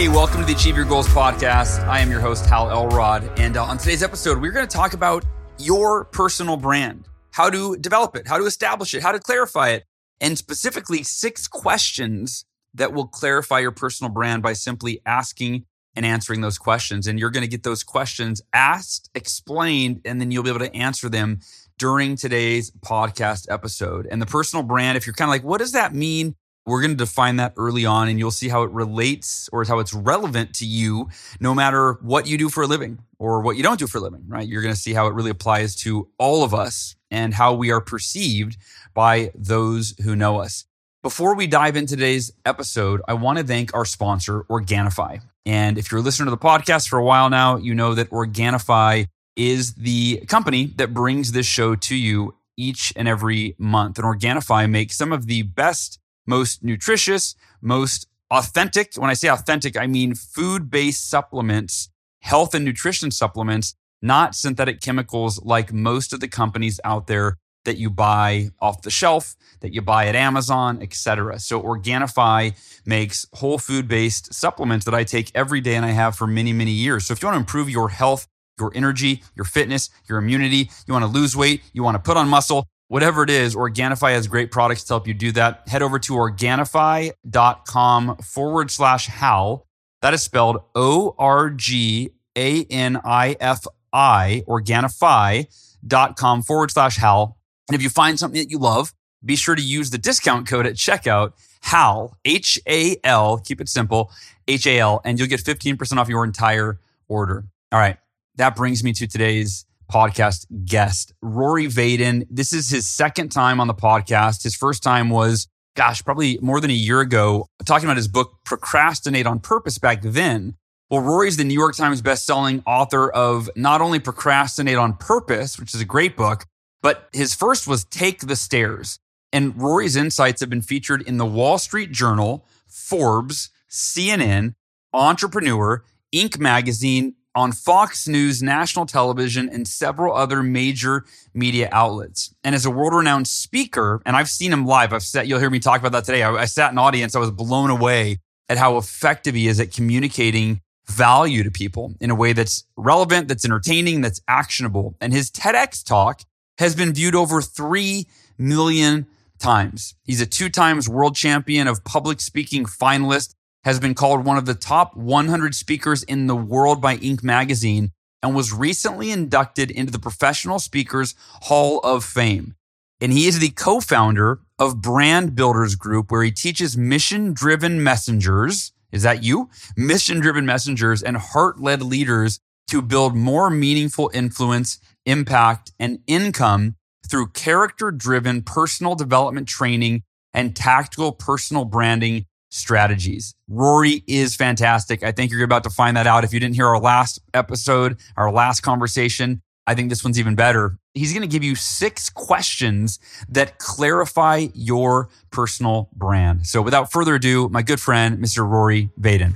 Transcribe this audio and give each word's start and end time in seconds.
Hey, 0.00 0.08
welcome 0.08 0.40
to 0.40 0.46
the 0.46 0.54
Achieve 0.54 0.76
Your 0.76 0.86
Goals 0.86 1.06
podcast. 1.08 1.86
I 1.86 2.00
am 2.00 2.10
your 2.10 2.20
host, 2.20 2.46
Hal 2.46 2.70
Elrod. 2.70 3.38
And 3.38 3.58
uh, 3.58 3.64
on 3.64 3.76
today's 3.76 4.02
episode, 4.02 4.40
we're 4.40 4.50
going 4.50 4.66
to 4.66 4.74
talk 4.74 4.94
about 4.94 5.26
your 5.58 6.06
personal 6.06 6.56
brand, 6.56 7.06
how 7.32 7.50
to 7.50 7.76
develop 7.76 8.16
it, 8.16 8.26
how 8.26 8.38
to 8.38 8.46
establish 8.46 8.94
it, 8.94 9.02
how 9.02 9.12
to 9.12 9.18
clarify 9.18 9.72
it, 9.72 9.84
and 10.18 10.38
specifically 10.38 11.02
six 11.02 11.46
questions 11.46 12.46
that 12.72 12.94
will 12.94 13.08
clarify 13.08 13.58
your 13.58 13.72
personal 13.72 14.10
brand 14.10 14.42
by 14.42 14.54
simply 14.54 15.02
asking 15.04 15.66
and 15.94 16.06
answering 16.06 16.40
those 16.40 16.56
questions. 16.56 17.06
And 17.06 17.18
you're 17.18 17.28
going 17.28 17.44
to 17.44 17.46
get 17.46 17.62
those 17.62 17.84
questions 17.84 18.40
asked, 18.54 19.10
explained, 19.14 20.00
and 20.06 20.18
then 20.18 20.30
you'll 20.30 20.44
be 20.44 20.48
able 20.48 20.60
to 20.60 20.74
answer 20.74 21.10
them 21.10 21.40
during 21.78 22.16
today's 22.16 22.70
podcast 22.70 23.52
episode. 23.52 24.08
And 24.10 24.22
the 24.22 24.24
personal 24.24 24.62
brand, 24.62 24.96
if 24.96 25.06
you're 25.06 25.12
kind 25.12 25.28
of 25.28 25.32
like, 25.32 25.44
what 25.44 25.58
does 25.58 25.72
that 25.72 25.94
mean? 25.94 26.36
We're 26.66 26.82
going 26.82 26.92
to 26.92 26.96
define 26.96 27.36
that 27.36 27.54
early 27.56 27.84
on 27.86 28.08
and 28.08 28.18
you'll 28.18 28.30
see 28.30 28.48
how 28.48 28.62
it 28.62 28.70
relates 28.70 29.48
or 29.52 29.64
how 29.64 29.78
it's 29.78 29.94
relevant 29.94 30.54
to 30.56 30.66
you 30.66 31.08
no 31.40 31.54
matter 31.54 31.94
what 32.02 32.26
you 32.26 32.38
do 32.38 32.48
for 32.48 32.62
a 32.62 32.66
living 32.66 32.98
or 33.18 33.40
what 33.40 33.56
you 33.56 33.62
don't 33.62 33.78
do 33.78 33.86
for 33.86 33.98
a 33.98 34.00
living, 34.00 34.24
right? 34.28 34.46
You're 34.46 34.62
going 34.62 34.74
to 34.74 34.80
see 34.80 34.92
how 34.92 35.06
it 35.06 35.14
really 35.14 35.30
applies 35.30 35.74
to 35.76 36.08
all 36.18 36.44
of 36.44 36.54
us 36.54 36.96
and 37.10 37.34
how 37.34 37.54
we 37.54 37.70
are 37.70 37.80
perceived 37.80 38.56
by 38.94 39.32
those 39.34 39.94
who 40.04 40.14
know 40.14 40.40
us. 40.40 40.64
Before 41.02 41.34
we 41.34 41.46
dive 41.46 41.76
into 41.76 41.96
today's 41.96 42.30
episode, 42.44 43.00
I 43.08 43.14
want 43.14 43.38
to 43.38 43.44
thank 43.44 43.74
our 43.74 43.86
sponsor, 43.86 44.42
Organifi. 44.44 45.22
And 45.46 45.78
if 45.78 45.90
you're 45.90 46.02
listening 46.02 46.26
to 46.26 46.30
the 46.30 46.36
podcast 46.36 46.88
for 46.88 46.98
a 46.98 47.04
while 47.04 47.30
now, 47.30 47.56
you 47.56 47.74
know 47.74 47.94
that 47.94 48.10
Organifi 48.10 49.06
is 49.34 49.74
the 49.74 50.18
company 50.28 50.66
that 50.76 50.92
brings 50.92 51.32
this 51.32 51.46
show 51.46 51.74
to 51.74 51.96
you 51.96 52.34
each 52.58 52.92
and 52.96 53.08
every 53.08 53.54
month. 53.58 53.98
And 53.98 54.04
Organifi 54.04 54.68
makes 54.68 54.96
some 54.96 55.12
of 55.12 55.26
the 55.26 55.42
best 55.42 55.99
most 56.30 56.64
nutritious, 56.64 57.34
most 57.60 58.06
authentic. 58.30 58.94
When 58.94 59.10
I 59.10 59.14
say 59.14 59.28
authentic, 59.28 59.76
I 59.76 59.86
mean 59.86 60.14
food 60.14 60.70
based 60.70 61.10
supplements, 61.10 61.90
health 62.20 62.54
and 62.54 62.64
nutrition 62.64 63.10
supplements, 63.10 63.74
not 64.00 64.34
synthetic 64.34 64.80
chemicals 64.80 65.42
like 65.44 65.72
most 65.72 66.14
of 66.14 66.20
the 66.20 66.28
companies 66.28 66.80
out 66.84 67.06
there 67.06 67.36
that 67.66 67.76
you 67.76 67.90
buy 67.90 68.48
off 68.58 68.80
the 68.82 68.90
shelf, 68.90 69.36
that 69.60 69.74
you 69.74 69.82
buy 69.82 70.06
at 70.06 70.16
Amazon, 70.16 70.80
etc. 70.80 71.38
So 71.38 71.60
Organifi 71.60 72.54
makes 72.86 73.26
whole 73.34 73.58
food 73.58 73.86
based 73.86 74.32
supplements 74.32 74.84
that 74.86 74.94
I 74.94 75.04
take 75.04 75.30
every 75.34 75.60
day 75.60 75.74
and 75.74 75.84
I 75.84 75.90
have 75.90 76.16
for 76.16 76.26
many, 76.26 76.52
many 76.54 76.70
years. 76.70 77.06
So 77.06 77.12
if 77.12 77.20
you 77.20 77.26
want 77.26 77.36
to 77.36 77.40
improve 77.40 77.68
your 77.68 77.90
health, 77.90 78.26
your 78.58 78.72
energy, 78.74 79.22
your 79.34 79.44
fitness, 79.44 79.90
your 80.08 80.18
immunity, 80.18 80.70
you 80.86 80.94
want 80.94 81.04
to 81.04 81.10
lose 81.10 81.36
weight, 81.36 81.62
you 81.72 81.82
want 81.82 81.96
to 81.96 82.02
put 82.02 82.16
on 82.16 82.28
muscle, 82.28 82.66
whatever 82.90 83.22
it 83.22 83.30
is, 83.30 83.54
Organifi 83.54 84.10
has 84.10 84.26
great 84.26 84.50
products 84.50 84.82
to 84.84 84.94
help 84.94 85.06
you 85.06 85.14
do 85.14 85.30
that. 85.32 85.66
Head 85.68 85.80
over 85.80 85.98
to 86.00 86.12
Organifi.com 86.14 88.16
forward 88.16 88.70
slash 88.70 89.06
Hal. 89.06 89.66
That 90.02 90.12
is 90.12 90.22
spelled 90.22 90.62
O 90.74 91.14
R 91.16 91.50
G 91.50 92.10
A 92.36 92.64
N 92.64 93.00
I 93.04 93.36
F 93.40 93.64
I, 93.92 94.42
Organifi.com 94.48 96.42
forward 96.42 96.70
slash 96.72 96.96
Hal. 96.96 97.38
And 97.68 97.76
if 97.76 97.82
you 97.82 97.90
find 97.90 98.18
something 98.18 98.40
that 98.40 98.50
you 98.50 98.58
love, 98.58 98.92
be 99.24 99.36
sure 99.36 99.54
to 99.54 99.62
use 99.62 99.90
the 99.90 99.98
discount 99.98 100.48
code 100.48 100.66
at 100.66 100.74
checkout, 100.74 101.34
HAL, 101.62 102.16
H 102.24 102.58
A 102.66 102.96
L, 103.04 103.38
keep 103.38 103.60
it 103.60 103.68
simple, 103.68 104.10
H 104.48 104.66
A 104.66 104.80
L, 104.80 105.00
and 105.04 105.18
you'll 105.18 105.28
get 105.28 105.40
15% 105.40 105.96
off 105.96 106.08
your 106.08 106.24
entire 106.24 106.80
order. 107.06 107.44
All 107.70 107.78
right. 107.78 107.98
That 108.36 108.56
brings 108.56 108.82
me 108.82 108.92
to 108.94 109.06
today's 109.06 109.66
podcast 109.90 110.46
guest, 110.64 111.12
Rory 111.20 111.66
Vaden. 111.66 112.26
This 112.30 112.52
is 112.52 112.70
his 112.70 112.86
second 112.86 113.30
time 113.30 113.60
on 113.60 113.66
the 113.66 113.74
podcast. 113.74 114.42
His 114.42 114.54
first 114.54 114.82
time 114.82 115.10
was, 115.10 115.48
gosh, 115.76 116.04
probably 116.04 116.38
more 116.40 116.60
than 116.60 116.70
a 116.70 116.74
year 116.74 117.00
ago, 117.00 117.46
talking 117.64 117.86
about 117.86 117.96
his 117.96 118.08
book, 118.08 118.38
Procrastinate 118.44 119.26
on 119.26 119.40
Purpose 119.40 119.78
back 119.78 120.02
then. 120.02 120.54
Well, 120.90 121.00
Rory's 121.00 121.36
the 121.36 121.44
New 121.44 121.54
York 121.54 121.76
Times 121.76 122.02
bestselling 122.02 122.62
author 122.66 123.10
of 123.10 123.48
not 123.54 123.80
only 123.80 124.00
Procrastinate 124.00 124.76
on 124.76 124.94
Purpose, 124.94 125.58
which 125.58 125.74
is 125.74 125.80
a 125.80 125.84
great 125.84 126.16
book, 126.16 126.46
but 126.82 127.08
his 127.12 127.34
first 127.34 127.68
was 127.68 127.84
Take 127.84 128.20
the 128.20 128.36
Stairs. 128.36 128.98
And 129.32 129.56
Rory's 129.56 129.94
insights 129.94 130.40
have 130.40 130.50
been 130.50 130.62
featured 130.62 131.02
in 131.02 131.16
the 131.16 131.26
Wall 131.26 131.58
Street 131.58 131.92
Journal, 131.92 132.44
Forbes, 132.66 133.50
CNN, 133.70 134.54
Entrepreneur, 134.92 135.84
Inc. 136.12 136.38
magazine, 136.40 137.14
on 137.34 137.52
Fox 137.52 138.08
News, 138.08 138.42
national 138.42 138.86
television, 138.86 139.48
and 139.48 139.66
several 139.66 140.14
other 140.14 140.42
major 140.42 141.04
media 141.32 141.68
outlets. 141.72 142.34
And 142.42 142.54
as 142.54 142.66
a 142.66 142.70
world 142.70 142.94
renowned 142.94 143.28
speaker, 143.28 144.02
and 144.04 144.16
I've 144.16 144.28
seen 144.28 144.52
him 144.52 144.66
live, 144.66 144.92
I've 144.92 145.02
sat, 145.02 145.26
you'll 145.26 145.40
hear 145.40 145.50
me 145.50 145.60
talk 145.60 145.80
about 145.80 145.92
that 145.92 146.04
today. 146.04 146.22
I, 146.22 146.32
I 146.32 146.44
sat 146.46 146.72
in 146.72 146.78
audience, 146.78 147.14
I 147.14 147.20
was 147.20 147.30
blown 147.30 147.70
away 147.70 148.18
at 148.48 148.58
how 148.58 148.76
effective 148.76 149.34
he 149.34 149.46
is 149.46 149.60
at 149.60 149.72
communicating 149.72 150.60
value 150.88 151.44
to 151.44 151.50
people 151.50 151.94
in 152.00 152.10
a 152.10 152.14
way 152.14 152.32
that's 152.32 152.64
relevant, 152.76 153.28
that's 153.28 153.44
entertaining, 153.44 154.00
that's 154.00 154.20
actionable. 154.26 154.96
And 155.00 155.12
his 155.12 155.30
TEDx 155.30 155.84
talk 155.84 156.22
has 156.58 156.74
been 156.74 156.92
viewed 156.92 157.14
over 157.14 157.40
3 157.40 158.06
million 158.38 159.06
times. 159.38 159.94
He's 160.04 160.20
a 160.20 160.26
two 160.26 160.48
times 160.48 160.88
world 160.88 161.14
champion 161.16 161.68
of 161.68 161.84
public 161.84 162.20
speaking 162.20 162.64
finalist 162.64 163.34
has 163.64 163.78
been 163.78 163.94
called 163.94 164.24
one 164.24 164.36
of 164.36 164.46
the 164.46 164.54
top 164.54 164.96
100 164.96 165.54
speakers 165.54 166.02
in 166.02 166.26
the 166.26 166.36
world 166.36 166.80
by 166.80 166.96
Inc. 166.96 167.22
magazine 167.22 167.92
and 168.22 168.34
was 168.34 168.52
recently 168.52 169.10
inducted 169.10 169.70
into 169.70 169.92
the 169.92 169.98
Professional 169.98 170.58
Speakers 170.58 171.14
Hall 171.42 171.78
of 171.80 172.04
Fame. 172.04 172.54
And 173.00 173.12
he 173.12 173.26
is 173.26 173.38
the 173.38 173.50
co 173.50 173.80
founder 173.80 174.40
of 174.58 174.82
Brand 174.82 175.34
Builders 175.34 175.74
Group, 175.74 176.10
where 176.10 176.22
he 176.22 176.30
teaches 176.30 176.76
mission 176.76 177.32
driven 177.32 177.82
messengers. 177.82 178.72
Is 178.92 179.02
that 179.04 179.22
you? 179.22 179.48
Mission 179.76 180.20
driven 180.20 180.44
messengers 180.44 181.02
and 181.02 181.16
heart 181.16 181.60
led 181.60 181.82
leaders 181.82 182.40
to 182.68 182.82
build 182.82 183.16
more 183.16 183.48
meaningful 183.50 184.10
influence, 184.12 184.78
impact, 185.06 185.72
and 185.78 186.00
income 186.06 186.76
through 187.08 187.28
character 187.28 187.90
driven 187.90 188.42
personal 188.42 188.94
development 188.94 189.48
training 189.48 190.02
and 190.32 190.54
tactical 190.54 191.12
personal 191.12 191.64
branding 191.64 192.26
strategies. 192.50 193.34
Rory 193.48 194.04
is 194.06 194.36
fantastic. 194.36 195.02
I 195.02 195.12
think 195.12 195.32
you're 195.32 195.42
about 195.44 195.64
to 195.64 195.70
find 195.70 195.96
that 195.96 196.06
out. 196.06 196.24
If 196.24 196.34
you 196.34 196.40
didn't 196.40 196.56
hear 196.56 196.66
our 196.66 196.80
last 196.80 197.20
episode, 197.32 197.98
our 198.16 198.30
last 198.30 198.60
conversation, 198.60 199.40
I 199.66 199.74
think 199.74 199.88
this 199.88 200.04
one's 200.04 200.18
even 200.18 200.34
better. 200.34 200.78
He's 200.94 201.12
going 201.12 201.22
to 201.22 201.28
give 201.28 201.44
you 201.44 201.54
six 201.54 202.10
questions 202.10 202.98
that 203.28 203.58
clarify 203.58 204.48
your 204.52 205.08
personal 205.30 205.88
brand. 205.94 206.46
So 206.46 206.60
without 206.60 206.90
further 206.90 207.14
ado, 207.14 207.48
my 207.48 207.62
good 207.62 207.80
friend, 207.80 208.18
Mr. 208.18 208.46
Rory 208.48 208.90
Vaden. 209.00 209.34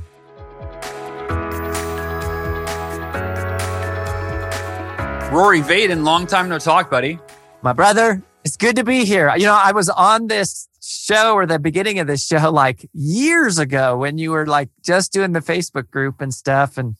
Rory 5.32 5.60
Vaden, 5.60 6.04
long 6.04 6.26
time 6.26 6.48
no 6.48 6.58
talk, 6.58 6.90
buddy. 6.90 7.18
My 7.62 7.72
brother, 7.72 8.22
it's 8.44 8.56
good 8.56 8.76
to 8.76 8.84
be 8.84 9.04
here. 9.04 9.32
You 9.36 9.46
know, 9.46 9.54
I 9.60 9.72
was 9.72 9.88
on 9.88 10.26
this 10.26 10.68
show 10.86 11.34
or 11.34 11.46
the 11.46 11.58
beginning 11.58 11.98
of 11.98 12.06
this 12.06 12.26
show 12.26 12.50
like 12.50 12.88
years 12.92 13.58
ago 13.58 13.96
when 13.96 14.18
you 14.18 14.30
were 14.30 14.46
like 14.46 14.68
just 14.82 15.12
doing 15.12 15.32
the 15.32 15.40
Facebook 15.40 15.90
group 15.90 16.20
and 16.20 16.32
stuff. 16.34 16.76
And 16.76 16.96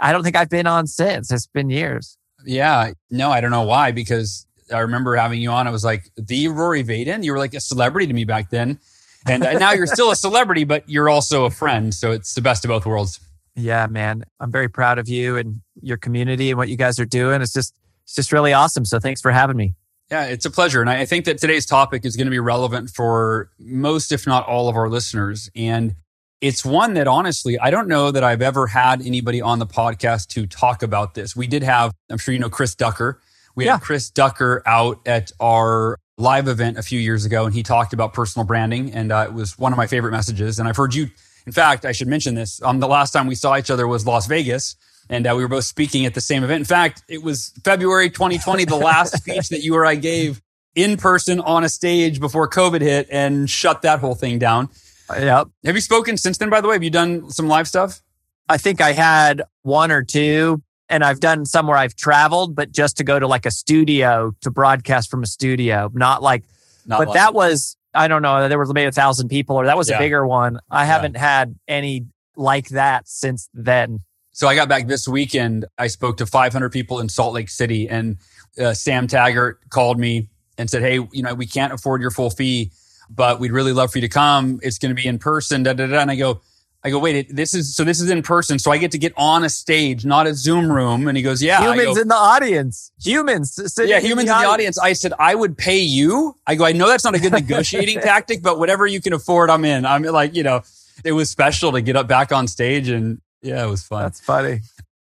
I 0.00 0.12
don't 0.12 0.24
think 0.24 0.36
I've 0.36 0.50
been 0.50 0.66
on 0.66 0.86
since. 0.86 1.30
It's 1.30 1.46
been 1.46 1.70
years. 1.70 2.16
Yeah. 2.44 2.92
No, 3.10 3.30
I 3.30 3.40
don't 3.40 3.50
know 3.50 3.62
why, 3.62 3.92
because 3.92 4.46
I 4.72 4.80
remember 4.80 5.16
having 5.16 5.40
you 5.40 5.50
on. 5.50 5.66
I 5.66 5.70
was 5.70 5.84
like, 5.84 6.10
the 6.16 6.48
Rory 6.48 6.84
Vaden. 6.84 7.24
You 7.24 7.32
were 7.32 7.38
like 7.38 7.54
a 7.54 7.60
celebrity 7.60 8.06
to 8.06 8.12
me 8.12 8.24
back 8.24 8.50
then. 8.50 8.78
And 9.26 9.44
uh, 9.44 9.58
now 9.58 9.72
you're 9.72 9.86
still 9.86 10.10
a 10.10 10.16
celebrity, 10.16 10.64
but 10.64 10.88
you're 10.88 11.08
also 11.08 11.44
a 11.44 11.50
friend. 11.50 11.92
So 11.92 12.12
it's 12.12 12.34
the 12.34 12.40
best 12.40 12.64
of 12.64 12.68
both 12.68 12.86
worlds. 12.86 13.20
Yeah, 13.56 13.86
man. 13.88 14.24
I'm 14.40 14.52
very 14.52 14.68
proud 14.68 14.98
of 14.98 15.08
you 15.08 15.36
and 15.36 15.60
your 15.82 15.96
community 15.96 16.50
and 16.50 16.58
what 16.58 16.68
you 16.68 16.76
guys 16.76 17.00
are 17.00 17.04
doing. 17.06 17.42
It's 17.42 17.52
just, 17.52 17.74
it's 18.04 18.14
just 18.14 18.32
really 18.32 18.52
awesome. 18.52 18.84
So 18.84 19.00
thanks 19.00 19.20
for 19.20 19.32
having 19.32 19.56
me. 19.56 19.74
Yeah, 20.10 20.24
it's 20.24 20.46
a 20.46 20.50
pleasure. 20.50 20.80
And 20.80 20.88
I 20.88 21.04
think 21.04 21.26
that 21.26 21.38
today's 21.38 21.66
topic 21.66 22.06
is 22.06 22.16
going 22.16 22.26
to 22.26 22.30
be 22.30 22.38
relevant 22.38 22.90
for 22.90 23.50
most, 23.58 24.10
if 24.10 24.26
not 24.26 24.46
all 24.46 24.68
of 24.68 24.76
our 24.76 24.88
listeners. 24.88 25.50
And 25.54 25.96
it's 26.40 26.64
one 26.64 26.94
that 26.94 27.06
honestly, 27.06 27.58
I 27.58 27.70
don't 27.70 27.88
know 27.88 28.10
that 28.10 28.24
I've 28.24 28.40
ever 28.40 28.68
had 28.68 29.04
anybody 29.04 29.42
on 29.42 29.58
the 29.58 29.66
podcast 29.66 30.28
to 30.28 30.46
talk 30.46 30.82
about 30.82 31.14
this. 31.14 31.36
We 31.36 31.46
did 31.46 31.62
have, 31.62 31.92
I'm 32.08 32.16
sure 32.16 32.32
you 32.32 32.40
know 32.40 32.48
Chris 32.48 32.74
Ducker. 32.74 33.20
We 33.54 33.66
yeah. 33.66 33.72
had 33.72 33.82
Chris 33.82 34.08
Ducker 34.08 34.62
out 34.64 35.00
at 35.06 35.30
our 35.40 35.98
live 36.16 36.48
event 36.48 36.78
a 36.78 36.82
few 36.82 36.98
years 36.98 37.24
ago, 37.24 37.44
and 37.44 37.54
he 37.54 37.62
talked 37.62 37.92
about 37.92 38.14
personal 38.14 38.46
branding. 38.46 38.92
And 38.92 39.12
uh, 39.12 39.26
it 39.28 39.34
was 39.34 39.58
one 39.58 39.72
of 39.72 39.76
my 39.76 39.86
favorite 39.86 40.12
messages. 40.12 40.58
And 40.58 40.68
I've 40.68 40.76
heard 40.76 40.94
you 40.94 41.08
In 41.48 41.52
fact, 41.52 41.86
I 41.86 41.92
should 41.92 42.08
mention 42.08 42.34
this. 42.34 42.62
Um, 42.62 42.78
the 42.78 42.86
last 42.86 43.12
time 43.12 43.26
we 43.26 43.34
saw 43.34 43.56
each 43.56 43.70
other 43.70 43.88
was 43.88 44.06
Las 44.06 44.26
Vegas, 44.26 44.76
and 45.08 45.26
uh, 45.26 45.34
we 45.36 45.42
were 45.42 45.48
both 45.48 45.64
speaking 45.64 46.06
at 46.06 46.14
the 46.14 46.20
same 46.20 46.44
event. 46.44 46.60
In 46.60 46.64
fact, 46.64 47.02
it 47.08 47.22
was 47.22 47.52
February 47.64 48.10
2020, 48.10 48.64
the 48.64 48.76
last 48.76 49.16
speech 49.22 49.48
that 49.48 49.62
you 49.62 49.74
or 49.74 49.86
I 49.86 49.94
gave 49.94 50.40
in 50.74 50.96
person 50.96 51.40
on 51.40 51.64
a 51.64 51.68
stage 51.68 52.20
before 52.20 52.48
COVID 52.48 52.80
hit 52.80 53.08
and 53.10 53.48
shut 53.48 53.82
that 53.82 53.98
whole 54.00 54.14
thing 54.14 54.38
down. 54.38 54.68
Yep. 55.10 55.48
Have 55.64 55.74
you 55.74 55.80
spoken 55.80 56.16
since 56.16 56.38
then, 56.38 56.50
by 56.50 56.60
the 56.60 56.68
way? 56.68 56.74
Have 56.74 56.82
you 56.82 56.90
done 56.90 57.30
some 57.30 57.48
live 57.48 57.66
stuff? 57.66 58.02
I 58.48 58.58
think 58.58 58.80
I 58.80 58.92
had 58.92 59.42
one 59.62 59.90
or 59.90 60.02
two, 60.02 60.62
and 60.88 61.02
I've 61.02 61.20
done 61.20 61.44
some 61.46 61.66
where 61.66 61.76
I've 61.76 61.96
traveled, 61.96 62.54
but 62.54 62.70
just 62.72 62.96
to 62.98 63.04
go 63.04 63.18
to 63.18 63.26
like 63.26 63.46
a 63.46 63.50
studio 63.50 64.34
to 64.42 64.50
broadcast 64.50 65.10
from 65.10 65.22
a 65.22 65.26
studio, 65.26 65.90
not 65.94 66.22
like, 66.22 66.44
Not 66.86 67.04
but 67.04 67.14
that 67.14 67.34
was, 67.34 67.76
I 67.94 68.08
don't 68.08 68.22
know, 68.22 68.48
there 68.48 68.58
was 68.58 68.72
maybe 68.72 68.86
a 68.88 68.92
thousand 68.92 69.28
people 69.28 69.56
or 69.56 69.64
that 69.66 69.76
was 69.76 69.88
Yeah. 69.88 69.96
a 69.96 69.98
bigger 69.98 70.26
one. 70.26 70.60
I 70.70 70.84
haven't 70.84 71.16
had 71.16 71.56
any 71.66 72.06
like 72.36 72.68
that 72.68 73.08
since 73.08 73.48
then. 73.52 74.00
So 74.38 74.46
I 74.46 74.54
got 74.54 74.68
back 74.68 74.86
this 74.86 75.08
weekend. 75.08 75.64
I 75.78 75.88
spoke 75.88 76.18
to 76.18 76.26
500 76.26 76.70
people 76.70 77.00
in 77.00 77.08
Salt 77.08 77.34
Lake 77.34 77.50
City, 77.50 77.88
and 77.88 78.18
uh, 78.56 78.72
Sam 78.72 79.08
Taggart 79.08 79.58
called 79.68 79.98
me 79.98 80.28
and 80.56 80.70
said, 80.70 80.80
"Hey, 80.80 81.00
you 81.10 81.24
know, 81.24 81.34
we 81.34 81.44
can't 81.44 81.72
afford 81.72 82.00
your 82.00 82.12
full 82.12 82.30
fee, 82.30 82.70
but 83.10 83.40
we'd 83.40 83.50
really 83.50 83.72
love 83.72 83.90
for 83.90 83.98
you 83.98 84.02
to 84.02 84.08
come. 84.08 84.60
It's 84.62 84.78
going 84.78 84.94
to 84.94 85.02
be 85.02 85.08
in 85.08 85.18
person." 85.18 85.64
Da, 85.64 85.72
da, 85.72 85.88
da. 85.88 85.98
And 85.98 86.08
I 86.12 86.14
go, 86.14 86.40
"I 86.84 86.90
go, 86.90 87.00
wait, 87.00 87.16
it, 87.16 87.34
this 87.34 87.52
is 87.52 87.74
so 87.74 87.82
this 87.82 88.00
is 88.00 88.10
in 88.10 88.22
person, 88.22 88.60
so 88.60 88.70
I 88.70 88.78
get 88.78 88.92
to 88.92 88.98
get 88.98 89.12
on 89.16 89.42
a 89.42 89.48
stage, 89.48 90.04
not 90.04 90.28
a 90.28 90.34
Zoom 90.34 90.70
room." 90.70 91.08
And 91.08 91.16
he 91.16 91.24
goes, 91.24 91.42
"Yeah." 91.42 91.60
Humans 91.60 91.96
go, 91.96 92.02
in 92.02 92.06
the 92.06 92.14
audience, 92.14 92.92
humans. 93.02 93.58
yeah, 93.78 93.98
humans 93.98 94.30
in 94.30 94.38
the 94.38 94.46
audience. 94.46 94.78
I 94.78 94.92
said, 94.92 95.14
I 95.18 95.34
would 95.34 95.58
pay 95.58 95.80
you. 95.80 96.36
I 96.46 96.54
go, 96.54 96.64
I 96.64 96.70
know 96.70 96.86
that's 96.86 97.02
not 97.02 97.16
a 97.16 97.18
good 97.18 97.32
negotiating 97.32 97.98
tactic, 98.02 98.44
but 98.44 98.60
whatever 98.60 98.86
you 98.86 99.00
can 99.00 99.14
afford, 99.14 99.50
I'm 99.50 99.64
in. 99.64 99.84
I'm 99.84 100.04
like, 100.04 100.36
you 100.36 100.44
know, 100.44 100.62
it 101.04 101.10
was 101.10 101.28
special 101.28 101.72
to 101.72 101.80
get 101.80 101.96
up 101.96 102.06
back 102.06 102.30
on 102.30 102.46
stage 102.46 102.88
and 102.88 103.20
yeah, 103.42 103.64
it 103.64 103.68
was 103.68 103.82
fun. 103.82 104.02
That's 104.02 104.20
funny. 104.20 104.60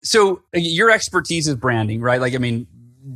so 0.03 0.37
uh, 0.55 0.59
your 0.59 0.91
expertise 0.91 1.49
is 1.49 1.55
branding, 1.57 2.01
right? 2.01 2.21
Like, 2.21 2.35
I 2.35 2.39
mean, 2.39 2.67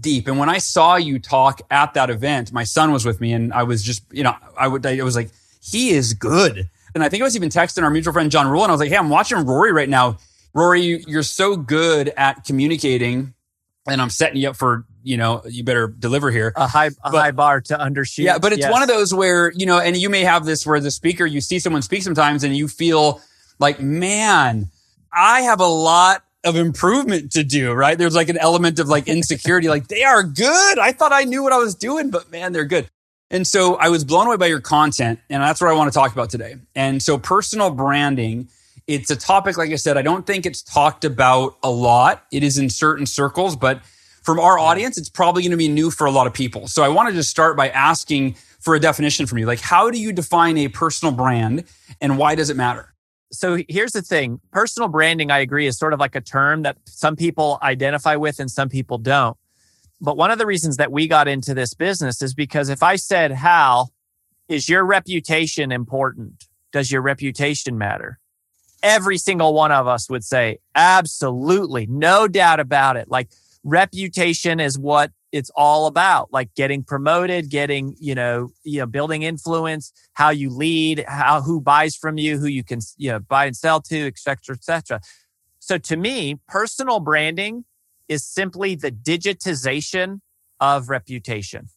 deep. 0.01 0.29
And 0.29 0.39
when 0.39 0.49
I 0.49 0.59
saw 0.59 0.97
you 0.97 1.19
talk 1.19 1.61
at 1.71 1.95
that 1.95 2.11
event, 2.11 2.53
my 2.53 2.65
son 2.65 2.93
was 2.93 3.05
with 3.05 3.21
me 3.21 3.33
and 3.33 3.53
I 3.53 3.63
was 3.65 3.83
just, 3.83 4.03
you 4.13 4.23
know, 4.23 4.35
I 4.59 4.67
would, 4.69 4.85
I 4.87 5.03
was 5.03 5.17
like, 5.17 5.31
he 5.63 5.91
is 5.91 6.15
good. 6.15 6.69
And 6.95 7.03
I 7.03 7.09
think 7.09 7.23
I 7.23 7.25
was 7.25 7.37
even 7.37 7.49
texting 7.49 7.83
our 7.83 7.91
mutual 7.91 8.13
friend, 8.13 8.31
John 8.31 8.47
Rule, 8.49 8.63
and 8.63 8.71
I 8.71 8.73
was 8.73 8.81
like, 8.81 8.91
hey, 8.91 8.97
I'm 8.97 9.09
watching 9.11 9.45
Rory 9.45 9.73
right 9.73 9.89
now. 9.89 10.19
Rory, 10.55 10.83
you- 10.83 11.05
you're 11.07 11.23
so 11.25 11.57
good 11.57 12.13
at 12.17 12.45
communicating 12.45 13.35
and 13.89 14.01
I'm 14.01 14.11
setting 14.11 14.41
you 14.41 14.49
up 14.51 14.57
for, 14.57 14.87
you 15.03 15.17
know, 15.17 15.43
you 15.47 15.65
better 15.65 15.89
deliver 15.89 16.31
here. 16.31 16.53
A 16.57 16.67
high, 16.67 16.87
a 16.87 17.11
But- 17.11 17.13
high 17.21 17.31
bar 17.33 17.61
to 17.63 17.77
undershoot. 17.77 18.25
Yeah, 18.25 18.39
but 18.39 18.53
it's 18.53 18.61
Yes. 18.61 18.73
one 18.73 18.83
of 18.83 18.89
those 18.89 19.13
where, 19.13 19.53
you 19.55 19.67
know, 19.67 19.79
and 19.79 19.97
you 19.97 20.09
may 20.09 20.23
have 20.23 20.45
this 20.47 20.67
where 20.67 20.81
the 20.81 20.91
speaker, 20.91 21.27
you 21.27 21.41
see 21.41 21.59
someone 21.59 21.83
speak 21.83 22.03
sometimes 22.03 22.45
and 22.45 22.57
you 22.57 22.69
feel 22.69 23.21
like, 23.59 23.81
man, 23.81 24.71
I 25.15 25.43
have 25.43 25.61
a 25.61 25.67
lot 25.67 26.25
of 26.45 26.57
improvement 26.57 27.33
to 27.33 27.43
do, 27.43 27.73
right? 27.73 27.97
There's 27.97 28.15
like 28.15 28.29
an 28.29 28.39
element 28.39 28.79
of 28.79 28.89
like 28.89 29.09
insecurity, 29.09 29.69
like 29.69 29.89
they 29.89 30.03
are 30.03 30.23
good. 30.23 30.79
I 30.79 30.93
thought 30.93 31.13
I 31.13 31.25
knew 31.25 31.43
what 31.43 31.53
I 31.53 31.59
was 31.59 31.75
doing, 31.75 32.11
but 32.11 32.31
man, 32.31 32.53
they're 32.53 32.65
good. 32.65 32.89
And 33.31 33.47
so 33.47 33.77
I 33.77 33.89
was 33.89 34.05
blown 34.05 34.27
away 34.27 34.37
by 34.37 34.47
your 34.47 34.61
content, 34.61 35.19
and 35.31 35.43
that's 35.43 35.61
what 35.61 35.71
I 35.71 35.73
want 35.73 35.93
to 35.93 35.99
talk 35.99 36.13
about 36.13 36.31
today. 36.31 36.57
And 36.75 37.03
so 37.03 37.19
personal 37.19 37.71
branding, 37.71 38.49
it's 38.87 39.11
a 39.11 39.17
topic, 39.17 39.57
like 39.57 39.71
I 39.71 39.77
said, 39.77 39.97
I 39.97 40.03
don't 40.03 40.27
think 40.27 40.45
it's 40.47 40.63
talked 40.63 41.05
about 41.05 41.57
a 41.63 41.71
lot. 41.71 42.25
It 42.31 42.45
is 42.45 42.59
in 42.59 42.69
certain 42.69 43.07
circles, 43.07 43.57
but 43.57 43.81
from 44.23 44.39
our 44.39 44.59
audience, 44.59 44.99
it's 44.99 45.09
probably 45.09 45.43
going 45.43 45.51
to 45.53 45.57
be 45.57 45.69
new 45.69 45.91
for 45.91 46.07
a 46.07 46.11
lot 46.11 46.27
of 46.27 46.33
people. 46.33 46.69
So 46.69 46.83
I 46.83 46.89
want 46.89 47.09
to 47.09 47.15
just 47.15 47.31
start 47.31 47.57
by 47.57 47.71
asking 47.71 48.37
for 48.61 48.75
a 48.75 48.81
definition 48.81 49.27
from 49.27 49.39
you. 49.39 49.47
Like, 49.47 49.61
how 49.61 49.91
do 49.91 49.99
you 50.01 50.13
define 50.13 50.57
a 50.59 50.69
personal 50.69 51.13
brand 51.13 51.65
and 52.01 52.19
why 52.19 52.35
does 52.35 52.51
it 52.51 52.57
matter? 52.57 52.94
So 53.35 53.59
here's 53.69 53.93
the 53.93 54.03
thing. 54.03 54.41
Personal 54.51 54.89
branding 54.89 55.31
i 55.31 55.39
agree 55.39 55.67
is 55.67 55.79
sort 55.79 55.93
of 55.93 56.01
like 56.01 56.15
a 56.15 56.21
term 56.21 56.63
that 56.63 56.77
some 56.87 57.17
people 57.17 57.59
identify 57.63 58.17
with 58.17 58.41
and 58.41 58.51
some 58.51 58.69
people 58.69 58.99
don't. 58.99 59.37
But 60.01 60.17
one 60.17 60.31
of 60.31 60.39
the 60.39 60.47
reasons 60.47 60.77
that 60.77 60.93
we 60.93 61.07
got 61.07 61.29
into 61.29 61.55
this 61.55 61.75
business 61.75 62.23
is 62.23 62.35
because 62.35 62.69
if 62.69 62.83
i 62.83 62.97
said 62.97 63.31
hal 63.31 63.93
is 64.49 64.69
your 64.69 64.85
reputation 64.85 65.73
important? 65.73 66.45
Does 66.73 66.91
your 66.91 67.03
reputation 67.03 67.79
matter? 67.79 68.19
Every 68.83 69.17
single 69.17 69.55
one 69.55 69.73
of 69.73 69.87
us 69.87 70.11
would 70.11 70.25
say 70.25 70.59
absolutely. 70.75 71.87
No 71.87 72.29
doubt 72.29 72.61
about 72.61 72.97
it. 72.97 73.09
Like 73.09 73.31
reputation 73.63 74.61
is 74.61 74.79
what 74.79 75.11
it's 75.35 75.51
all 75.57 75.89
about 75.89 76.33
like 76.33 76.55
getting 76.55 76.85
promoted 76.85 77.51
getting 77.51 77.97
you 77.99 78.15
know 78.15 78.51
you 78.63 78.79
know 78.79 78.87
building 78.87 79.25
influence 79.25 79.93
how 80.13 80.31
you 80.31 80.49
lead 80.49 81.05
how 81.09 81.43
who 81.43 81.61
buys 81.61 81.97
from 81.97 82.17
you 82.17 82.39
who 82.39 82.47
you 82.47 82.63
can 82.63 82.79
you 82.97 83.11
know 83.11 83.19
buy 83.19 83.45
and 83.45 83.57
sell 83.57 83.81
to 83.81 84.07
etc 84.07 84.17
cetera 84.17 84.57
et 84.57 84.65
cetera. 84.65 85.01
So 85.59 85.77
to 85.77 85.97
me 85.97 86.39
personal 86.47 87.01
branding 87.01 87.65
is 88.09 88.25
simply 88.25 88.77
the 88.77 88.93
digitization 88.93 90.21
of 90.61 90.89
reputation. 90.89 91.69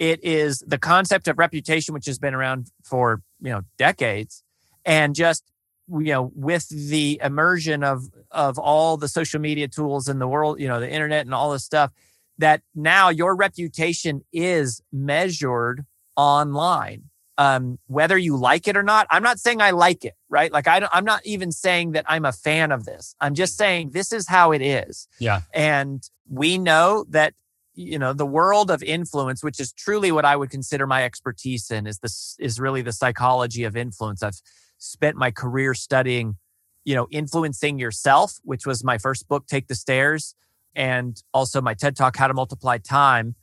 It 0.00 0.18
is 0.24 0.64
the 0.66 0.78
concept 0.78 1.28
of 1.28 1.38
reputation 1.38 1.94
which 1.94 2.06
has 2.06 2.18
been 2.18 2.34
around 2.34 2.72
for 2.82 3.22
you 3.40 3.50
know 3.50 3.62
decades 3.78 4.42
and 4.84 5.14
just 5.14 5.44
you 5.88 6.12
know 6.12 6.32
with 6.34 6.68
the 6.68 7.20
immersion 7.22 7.84
of 7.84 8.02
of 8.32 8.58
all 8.58 8.96
the 8.96 9.08
social 9.08 9.40
media 9.40 9.68
tools 9.68 10.08
in 10.08 10.18
the 10.18 10.26
world 10.26 10.58
you 10.58 10.66
know 10.66 10.80
the 10.80 10.90
internet 10.90 11.24
and 11.24 11.32
all 11.32 11.52
this 11.52 11.64
stuff 11.64 11.92
that 12.38 12.62
now 12.74 13.08
your 13.08 13.34
reputation 13.34 14.22
is 14.32 14.80
measured 14.92 15.84
online. 16.16 17.04
Um, 17.38 17.78
whether 17.86 18.16
you 18.16 18.34
like 18.34 18.66
it 18.66 18.78
or 18.78 18.82
not 18.82 19.06
i'm 19.10 19.22
not 19.22 19.38
saying 19.38 19.60
i 19.60 19.70
like 19.70 20.06
it 20.06 20.14
right? 20.30 20.50
Like 20.50 20.66
I 20.66 20.80
don't, 20.80 20.90
i'm 20.94 21.04
not 21.04 21.20
even 21.26 21.52
saying 21.52 21.92
that 21.92 22.04
i'm 22.08 22.24
a 22.24 22.32
fan 22.32 22.72
of 22.72 22.84
this. 22.84 23.14
I'm 23.20 23.34
just 23.34 23.56
saying 23.56 23.90
this 23.90 24.12
is 24.12 24.26
how 24.28 24.52
it 24.52 24.62
is. 24.62 25.06
Yeah. 25.18 25.42
and 25.52 26.02
we 26.28 26.58
know 26.58 27.04
that 27.10 27.34
you 27.74 27.98
know 27.98 28.12
the 28.14 28.26
world 28.26 28.70
of 28.70 28.82
influence 28.82 29.44
which 29.44 29.60
is 29.60 29.70
truly 29.72 30.10
what 30.10 30.24
i 30.24 30.34
would 30.34 30.48
consider 30.50 30.86
my 30.86 31.04
expertise 31.04 31.70
in 31.70 31.86
is 31.86 31.98
this 31.98 32.36
is 32.40 32.58
really 32.58 32.82
the 32.82 32.92
psychology 32.92 33.64
of 33.64 33.76
influence. 33.76 34.22
I've 34.22 34.40
spent 34.78 35.16
my 35.16 35.30
career 35.30 35.74
studying 35.74 36.36
you 36.84 36.94
know 36.94 37.06
influencing 37.10 37.78
yourself 37.78 38.38
which 38.44 38.66
was 38.66 38.82
my 38.82 38.96
first 38.98 39.28
book 39.28 39.46
take 39.46 39.68
the 39.68 39.74
stairs 39.74 40.34
and 40.76 41.22
also 41.34 41.60
my 41.60 41.74
ted 41.74 41.96
talk 41.96 42.16
how 42.16 42.28
to 42.28 42.34
multiply 42.34 42.78
time 42.78 43.34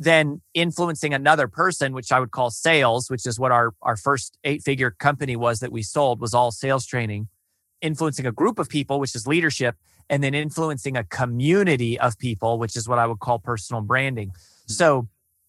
then 0.00 0.40
influencing 0.54 1.12
another 1.14 1.46
person 1.46 1.92
which 1.92 2.10
i 2.10 2.18
would 2.18 2.32
call 2.32 2.50
sales 2.50 3.10
which 3.10 3.26
is 3.26 3.38
what 3.38 3.52
our 3.52 3.74
our 3.82 3.96
first 3.96 4.38
eight 4.42 4.62
figure 4.62 4.90
company 4.90 5.36
was 5.36 5.60
that 5.60 5.70
we 5.70 5.82
sold 5.82 6.20
was 6.20 6.34
all 6.34 6.50
sales 6.50 6.86
training 6.86 7.28
influencing 7.80 8.26
a 8.26 8.32
group 8.32 8.58
of 8.58 8.68
people 8.68 9.00
which 9.00 9.14
is 9.14 9.26
leadership 9.26 9.76
and 10.10 10.22
then 10.22 10.34
influencing 10.34 10.96
a 10.96 11.04
community 11.04 11.98
of 11.98 12.18
people 12.18 12.58
which 12.58 12.76
is 12.76 12.88
what 12.88 12.98
i 12.98 13.06
would 13.06 13.20
call 13.20 13.38
personal 13.38 13.82
branding. 13.82 14.32
So 14.66 15.08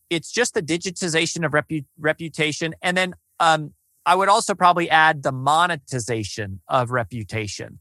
it's 0.09 0.31
just 0.31 0.53
the 0.53 0.61
digitization 0.61 1.45
of 1.45 1.51
repu- 1.51 1.85
reputation 1.97 2.75
and 2.81 2.95
then 2.95 3.15
um, 3.39 3.73
i 4.05 4.15
would 4.15 4.29
also 4.29 4.55
probably 4.55 4.89
add 4.89 5.23
the 5.23 5.31
monetization 5.31 6.61
of 6.67 6.91
reputation. 6.91 7.79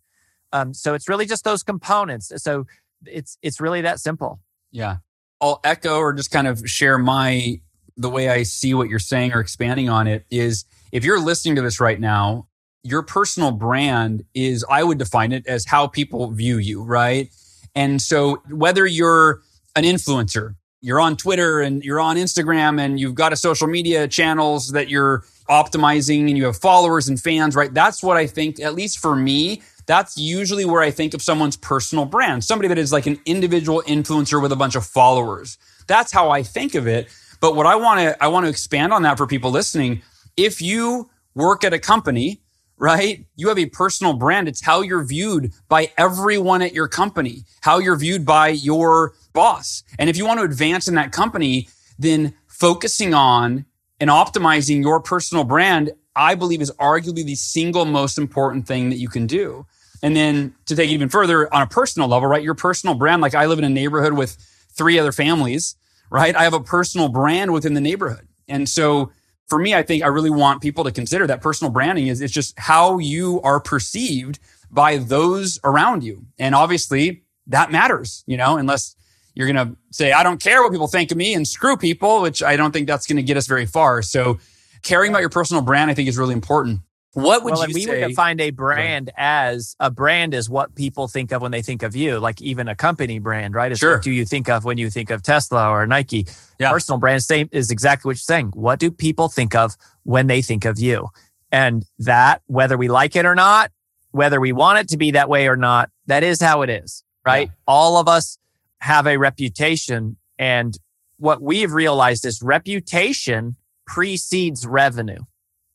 Um, 0.52 0.72
so 0.72 0.94
it's 0.94 1.08
really 1.08 1.26
just 1.26 1.44
those 1.44 1.62
components. 1.62 2.32
So 2.36 2.66
it's 3.06 3.38
it's 3.42 3.60
really 3.60 3.82
that 3.82 4.00
simple 4.00 4.40
Yeah. 4.72 4.96
I'll 5.40 5.60
echo 5.62 5.98
or 5.98 6.12
just 6.12 6.30
kind 6.30 6.48
of 6.48 6.68
share 6.68 6.98
my 6.98 7.60
the 7.96 8.10
way 8.10 8.28
I 8.28 8.42
see 8.44 8.74
what 8.74 8.88
you're 8.88 8.98
saying 8.98 9.32
or 9.32 9.40
expanding 9.40 9.88
on 9.88 10.06
it 10.06 10.24
is 10.30 10.64
if 10.92 11.04
you're 11.04 11.20
listening 11.20 11.56
to 11.56 11.62
this 11.62 11.80
right 11.80 11.98
now, 11.98 12.48
your 12.82 13.02
personal 13.02 13.50
brand 13.50 14.24
is 14.34 14.64
I 14.70 14.82
would 14.84 14.98
define 14.98 15.32
it 15.32 15.46
as 15.46 15.64
how 15.64 15.86
people 15.86 16.30
view 16.30 16.58
you, 16.58 16.82
right? 16.82 17.30
And 17.74 18.00
so 18.00 18.42
whether 18.50 18.86
you're 18.86 19.42
an 19.76 19.84
influencer, 19.84 20.54
you're 20.80 21.00
on 21.00 21.16
Twitter 21.16 21.60
and 21.60 21.82
you're 21.82 22.00
on 22.00 22.16
Instagram 22.16 22.80
and 22.80 23.00
you've 23.00 23.14
got 23.14 23.32
a 23.32 23.36
social 23.36 23.66
media 23.66 24.06
channels 24.06 24.68
that 24.72 24.88
you're 24.88 25.24
optimizing 25.48 26.28
and 26.28 26.38
you 26.38 26.44
have 26.46 26.56
followers 26.56 27.08
and 27.08 27.20
fans, 27.20 27.56
right? 27.56 27.74
That's 27.74 28.02
what 28.02 28.16
I 28.16 28.26
think, 28.26 28.60
at 28.60 28.74
least 28.74 28.98
for 28.98 29.16
me, 29.16 29.62
that's 29.88 30.18
usually 30.18 30.66
where 30.66 30.82
I 30.82 30.90
think 30.90 31.14
of 31.14 31.22
someone's 31.22 31.56
personal 31.56 32.04
brand. 32.04 32.44
Somebody 32.44 32.68
that 32.68 32.76
is 32.76 32.92
like 32.92 33.06
an 33.06 33.18
individual 33.24 33.82
influencer 33.86 34.40
with 34.40 34.52
a 34.52 34.56
bunch 34.56 34.76
of 34.76 34.84
followers. 34.84 35.56
That's 35.86 36.12
how 36.12 36.30
I 36.30 36.42
think 36.42 36.74
of 36.74 36.86
it. 36.86 37.08
But 37.40 37.56
what 37.56 37.66
I 37.66 37.74
want 37.74 38.00
to 38.00 38.22
I 38.22 38.28
want 38.28 38.44
to 38.44 38.50
expand 38.50 38.92
on 38.92 39.02
that 39.02 39.16
for 39.16 39.26
people 39.26 39.50
listening. 39.50 40.02
If 40.36 40.60
you 40.60 41.08
work 41.34 41.64
at 41.64 41.72
a 41.72 41.78
company, 41.78 42.42
right? 42.76 43.24
You 43.34 43.48
have 43.48 43.58
a 43.58 43.66
personal 43.66 44.12
brand. 44.12 44.46
It's 44.46 44.62
how 44.62 44.82
you're 44.82 45.04
viewed 45.04 45.52
by 45.68 45.90
everyone 45.96 46.60
at 46.60 46.74
your 46.74 46.86
company, 46.86 47.44
how 47.62 47.78
you're 47.78 47.96
viewed 47.96 48.26
by 48.26 48.48
your 48.48 49.14
boss. 49.32 49.82
And 49.98 50.10
if 50.10 50.18
you 50.18 50.26
want 50.26 50.38
to 50.38 50.44
advance 50.44 50.86
in 50.86 50.96
that 50.96 51.12
company, 51.12 51.68
then 51.98 52.34
focusing 52.46 53.14
on 53.14 53.64
and 54.00 54.10
optimizing 54.10 54.82
your 54.82 55.00
personal 55.00 55.44
brand, 55.44 55.92
I 56.14 56.34
believe 56.34 56.60
is 56.60 56.72
arguably 56.78 57.24
the 57.24 57.36
single 57.36 57.86
most 57.86 58.18
important 58.18 58.66
thing 58.66 58.90
that 58.90 58.98
you 58.98 59.08
can 59.08 59.26
do. 59.26 59.66
And 60.02 60.14
then 60.14 60.54
to 60.66 60.76
take 60.76 60.90
it 60.90 60.92
even 60.92 61.08
further 61.08 61.52
on 61.52 61.62
a 61.62 61.66
personal 61.66 62.08
level, 62.08 62.28
right? 62.28 62.42
Your 62.42 62.54
personal 62.54 62.94
brand, 62.94 63.20
like 63.22 63.34
I 63.34 63.46
live 63.46 63.58
in 63.58 63.64
a 63.64 63.68
neighborhood 63.68 64.12
with 64.12 64.36
three 64.72 64.98
other 64.98 65.12
families, 65.12 65.76
right? 66.10 66.34
I 66.36 66.44
have 66.44 66.54
a 66.54 66.60
personal 66.60 67.08
brand 67.08 67.52
within 67.52 67.74
the 67.74 67.80
neighborhood. 67.80 68.28
And 68.46 68.68
so 68.68 69.10
for 69.48 69.58
me, 69.58 69.74
I 69.74 69.82
think 69.82 70.04
I 70.04 70.06
really 70.06 70.30
want 70.30 70.62
people 70.62 70.84
to 70.84 70.92
consider 70.92 71.26
that 71.26 71.40
personal 71.40 71.72
branding 71.72 72.06
is 72.06 72.20
it's 72.20 72.32
just 72.32 72.58
how 72.58 72.98
you 72.98 73.40
are 73.42 73.60
perceived 73.60 74.38
by 74.70 74.98
those 74.98 75.58
around 75.64 76.04
you. 76.04 76.26
And 76.38 76.54
obviously 76.54 77.24
that 77.46 77.72
matters, 77.72 78.22
you 78.26 78.36
know, 78.36 78.56
unless 78.56 78.94
you're 79.34 79.50
going 79.50 79.68
to 79.68 79.76
say, 79.90 80.12
I 80.12 80.22
don't 80.22 80.40
care 80.40 80.62
what 80.62 80.72
people 80.72 80.86
think 80.86 81.10
of 81.10 81.16
me 81.16 81.34
and 81.34 81.46
screw 81.46 81.76
people, 81.76 82.20
which 82.22 82.42
I 82.42 82.56
don't 82.56 82.72
think 82.72 82.86
that's 82.86 83.06
going 83.06 83.16
to 83.16 83.22
get 83.22 83.36
us 83.36 83.46
very 83.46 83.66
far. 83.66 84.02
So 84.02 84.38
caring 84.82 85.10
about 85.10 85.20
your 85.20 85.30
personal 85.30 85.62
brand, 85.62 85.90
I 85.90 85.94
think 85.94 86.08
is 86.08 86.18
really 86.18 86.34
important. 86.34 86.80
What 87.14 87.42
would 87.42 87.54
well, 87.54 87.68
you 87.68 87.74
we 87.74 87.84
say? 87.84 88.00
would 88.02 88.08
define 88.08 88.38
a 88.38 88.50
brand 88.50 89.10
as 89.16 89.74
a 89.80 89.90
brand 89.90 90.34
is 90.34 90.50
what 90.50 90.74
people 90.74 91.08
think 91.08 91.32
of 91.32 91.40
when 91.40 91.50
they 91.50 91.62
think 91.62 91.82
of 91.82 91.96
you, 91.96 92.18
like 92.18 92.40
even 92.42 92.68
a 92.68 92.74
company 92.74 93.18
brand, 93.18 93.54
right? 93.54 93.72
Is 93.72 93.78
Sure. 93.78 93.94
what 93.94 94.02
do 94.02 94.10
you 94.10 94.24
think 94.24 94.48
of 94.48 94.64
when 94.64 94.76
you 94.78 94.90
think 94.90 95.10
of 95.10 95.22
Tesla 95.22 95.70
or 95.70 95.86
Nike? 95.86 96.26
Yeah. 96.58 96.70
Personal 96.70 96.98
brand 96.98 97.22
same 97.22 97.48
is 97.50 97.70
exactly 97.70 98.08
what 98.10 98.12
you're 98.12 98.18
saying. 98.18 98.50
What 98.54 98.78
do 98.78 98.90
people 98.90 99.28
think 99.28 99.54
of 99.54 99.76
when 100.04 100.26
they 100.26 100.42
think 100.42 100.64
of 100.64 100.78
you? 100.78 101.08
And 101.50 101.86
that, 101.98 102.42
whether 102.46 102.76
we 102.76 102.88
like 102.88 103.16
it 103.16 103.24
or 103.24 103.34
not, 103.34 103.72
whether 104.10 104.40
we 104.40 104.52
want 104.52 104.78
it 104.78 104.88
to 104.88 104.98
be 104.98 105.12
that 105.12 105.30
way 105.30 105.48
or 105.48 105.56
not, 105.56 105.90
that 106.06 106.22
is 106.22 106.40
how 106.42 106.62
it 106.62 106.68
is, 106.68 107.04
right? 107.24 107.48
Yeah. 107.48 107.54
All 107.66 107.96
of 107.96 108.06
us 108.06 108.38
have 108.80 109.06
a 109.06 109.16
reputation. 109.16 110.18
And 110.38 110.76
what 111.16 111.40
we've 111.40 111.72
realized 111.72 112.26
is 112.26 112.42
reputation 112.42 113.56
precedes 113.86 114.66
revenue. 114.66 115.20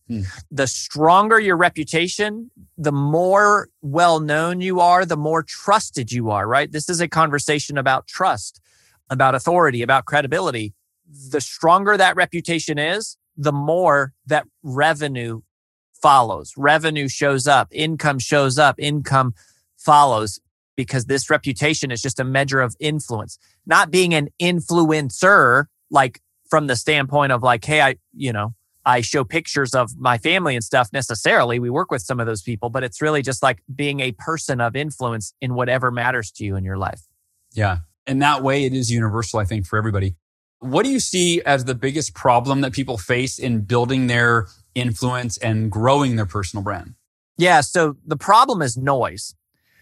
Hmm. 0.07 0.21
The 0.51 0.67
stronger 0.67 1.39
your 1.39 1.55
reputation, 1.55 2.51
the 2.77 2.91
more 2.91 3.69
well 3.81 4.19
known 4.19 4.61
you 4.61 4.79
are, 4.79 5.05
the 5.05 5.17
more 5.17 5.43
trusted 5.43 6.11
you 6.11 6.29
are, 6.29 6.47
right? 6.47 6.71
This 6.71 6.89
is 6.89 6.99
a 6.99 7.07
conversation 7.07 7.77
about 7.77 8.07
trust, 8.07 8.59
about 9.09 9.35
authority, 9.35 9.81
about 9.81 10.05
credibility. 10.05 10.73
The 11.29 11.41
stronger 11.41 11.95
that 11.97 12.15
reputation 12.15 12.77
is, 12.77 13.17
the 13.37 13.53
more 13.53 14.13
that 14.25 14.45
revenue 14.61 15.41
follows. 16.01 16.53
Revenue 16.57 17.07
shows 17.07 17.47
up, 17.47 17.69
income 17.71 18.19
shows 18.19 18.59
up, 18.59 18.75
income 18.79 19.33
follows 19.77 20.39
because 20.75 21.05
this 21.05 21.29
reputation 21.29 21.91
is 21.91 22.01
just 22.01 22.19
a 22.19 22.23
measure 22.23 22.59
of 22.59 22.75
influence, 22.79 23.37
not 23.65 23.91
being 23.91 24.13
an 24.13 24.29
influencer, 24.41 25.65
like 25.89 26.19
from 26.49 26.67
the 26.67 26.75
standpoint 26.75 27.31
of 27.31 27.41
like, 27.41 27.63
hey, 27.63 27.81
I, 27.81 27.95
you 28.13 28.33
know, 28.33 28.53
I 28.85 29.01
show 29.01 29.23
pictures 29.23 29.73
of 29.73 29.97
my 29.97 30.17
family 30.17 30.55
and 30.55 30.63
stuff 30.63 30.89
necessarily. 30.91 31.59
We 31.59 31.69
work 31.69 31.91
with 31.91 32.01
some 32.01 32.19
of 32.19 32.25
those 32.25 32.41
people, 32.41 32.69
but 32.69 32.83
it's 32.83 33.01
really 33.01 33.21
just 33.21 33.41
like 33.41 33.63
being 33.73 33.99
a 33.99 34.11
person 34.13 34.59
of 34.59 34.75
influence 34.75 35.33
in 35.41 35.55
whatever 35.55 35.91
matters 35.91 36.31
to 36.31 36.43
you 36.43 36.55
in 36.55 36.63
your 36.63 36.77
life. 36.77 37.01
Yeah. 37.53 37.77
And 38.05 38.21
that 38.21 38.43
way 38.43 38.65
it 38.65 38.73
is 38.73 38.91
universal, 38.91 39.39
I 39.39 39.45
think, 39.45 39.65
for 39.65 39.77
everybody. 39.77 40.15
What 40.59 40.83
do 40.83 40.91
you 40.91 40.99
see 40.99 41.41
as 41.41 41.65
the 41.65 41.75
biggest 41.75 42.13
problem 42.13 42.61
that 42.61 42.73
people 42.73 42.97
face 42.97 43.39
in 43.39 43.61
building 43.61 44.07
their 44.07 44.47
influence 44.75 45.37
and 45.37 45.71
growing 45.71 46.15
their 46.15 46.25
personal 46.25 46.63
brand? 46.63 46.95
Yeah. 47.37 47.61
So 47.61 47.95
the 48.05 48.17
problem 48.17 48.61
is 48.61 48.77
noise. 48.77 49.35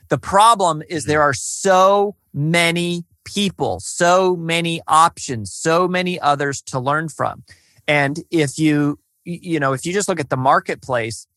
The 0.09 0.17
problem 0.17 0.83
is 0.89 1.05
there 1.05 1.19
mm-hmm. 1.19 1.29
are 1.29 1.33
so 1.33 2.15
many 2.33 3.05
people, 3.23 3.79
so 3.79 4.35
many 4.35 4.81
options, 4.87 5.53
so 5.53 5.87
many 5.87 6.19
others 6.19 6.61
to 6.63 6.79
learn 6.79 7.09
from. 7.09 7.43
And 7.87 8.19
if 8.29 8.57
you, 8.57 8.99
you 9.23 9.59
know, 9.59 9.73
if 9.73 9.85
you 9.85 9.93
just 9.93 10.07
look 10.09 10.19
at 10.19 10.29
the 10.29 10.37
marketplace, 10.37 11.27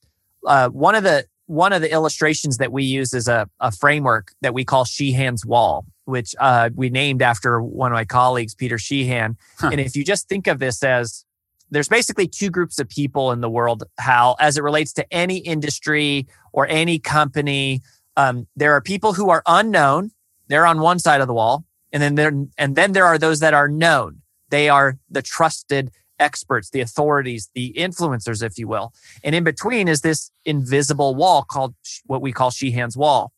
uh, 0.47 0.69
one 0.69 0.95
of 0.95 1.03
the, 1.03 1.27
one 1.47 1.73
of 1.73 1.83
the 1.83 1.93
illustrations 1.93 2.57
that 2.59 2.73
we 2.73 2.85
use 2.85 3.13
is 3.13 3.29
a, 3.29 3.49
a 3.61 3.71
framework 3.71 4.33
that 4.41 4.55
we 4.55 4.65
call 4.65 4.85
Sheehan's 4.85 5.45
Wall, 5.45 5.85
which 6.05 6.35
uh, 6.41 6.71
we 6.75 6.89
named 6.89 7.21
after 7.21 7.63
one 7.63 7.93
of 7.93 7.97
my 7.97 8.05
colleagues, 8.05 8.55
Peter 8.55 8.79
Sheehan. 8.79 9.37
Huh. 9.59 9.71
And 9.73 9.81
if 9.81 9.95
you 9.95 10.05
just 10.05 10.29
think 10.29 10.47
of 10.47 10.59
this 10.59 10.83
as 10.83 11.25
there's 11.71 11.89
basically 11.89 12.29
two 12.29 12.51
groups 12.51 12.79
of 12.79 12.89
people 12.89 13.33
in 13.33 13.41
the 13.41 13.51
world, 13.51 13.85
Hal, 13.99 14.37
as 14.39 14.57
it 14.57 14.63
relates 14.63 14.93
to 14.95 15.13
any 15.13 15.39
industry 15.39 16.27
or 16.53 16.67
any 16.69 16.99
company. 16.99 17.83
Um, 18.17 18.47
there 18.55 18.73
are 18.73 18.81
people 18.81 19.13
who 19.13 19.29
are 19.31 19.43
unknown. 19.47 20.13
They're 20.49 20.67
on 20.67 20.81
one 20.81 20.99
side 20.99 21.21
of 21.21 21.27
the 21.27 21.35
wall. 21.35 21.65
And 21.93 22.03
then 22.03 22.15
there, 22.15 22.33
and 22.59 22.77
then 22.77 22.93
there 22.93 23.07
are 23.07 23.19
those 23.19 23.41
that 23.41 23.55
are 23.55 23.69
known. 23.69 24.23
They 24.51 24.69
are 24.69 24.99
the 25.11 25.23
trusted 25.23 25.91
experts, 26.19 26.71
the 26.71 26.81
authorities, 26.81 27.51
the 27.55 27.75
influencers, 27.77 28.43
if 28.43 28.59
you 28.59 28.69
will. 28.69 28.93
And 29.23 29.35
in 29.35 29.45
between 29.45 29.89
is 29.89 30.03
this 30.03 30.31
invisible 30.45 31.15
wall 31.15 31.43
called 31.43 31.75
what 32.07 32.23
we 32.23 32.33
call 32.33 32.51
Sheehan's 32.51 32.97
wall. 32.97 33.33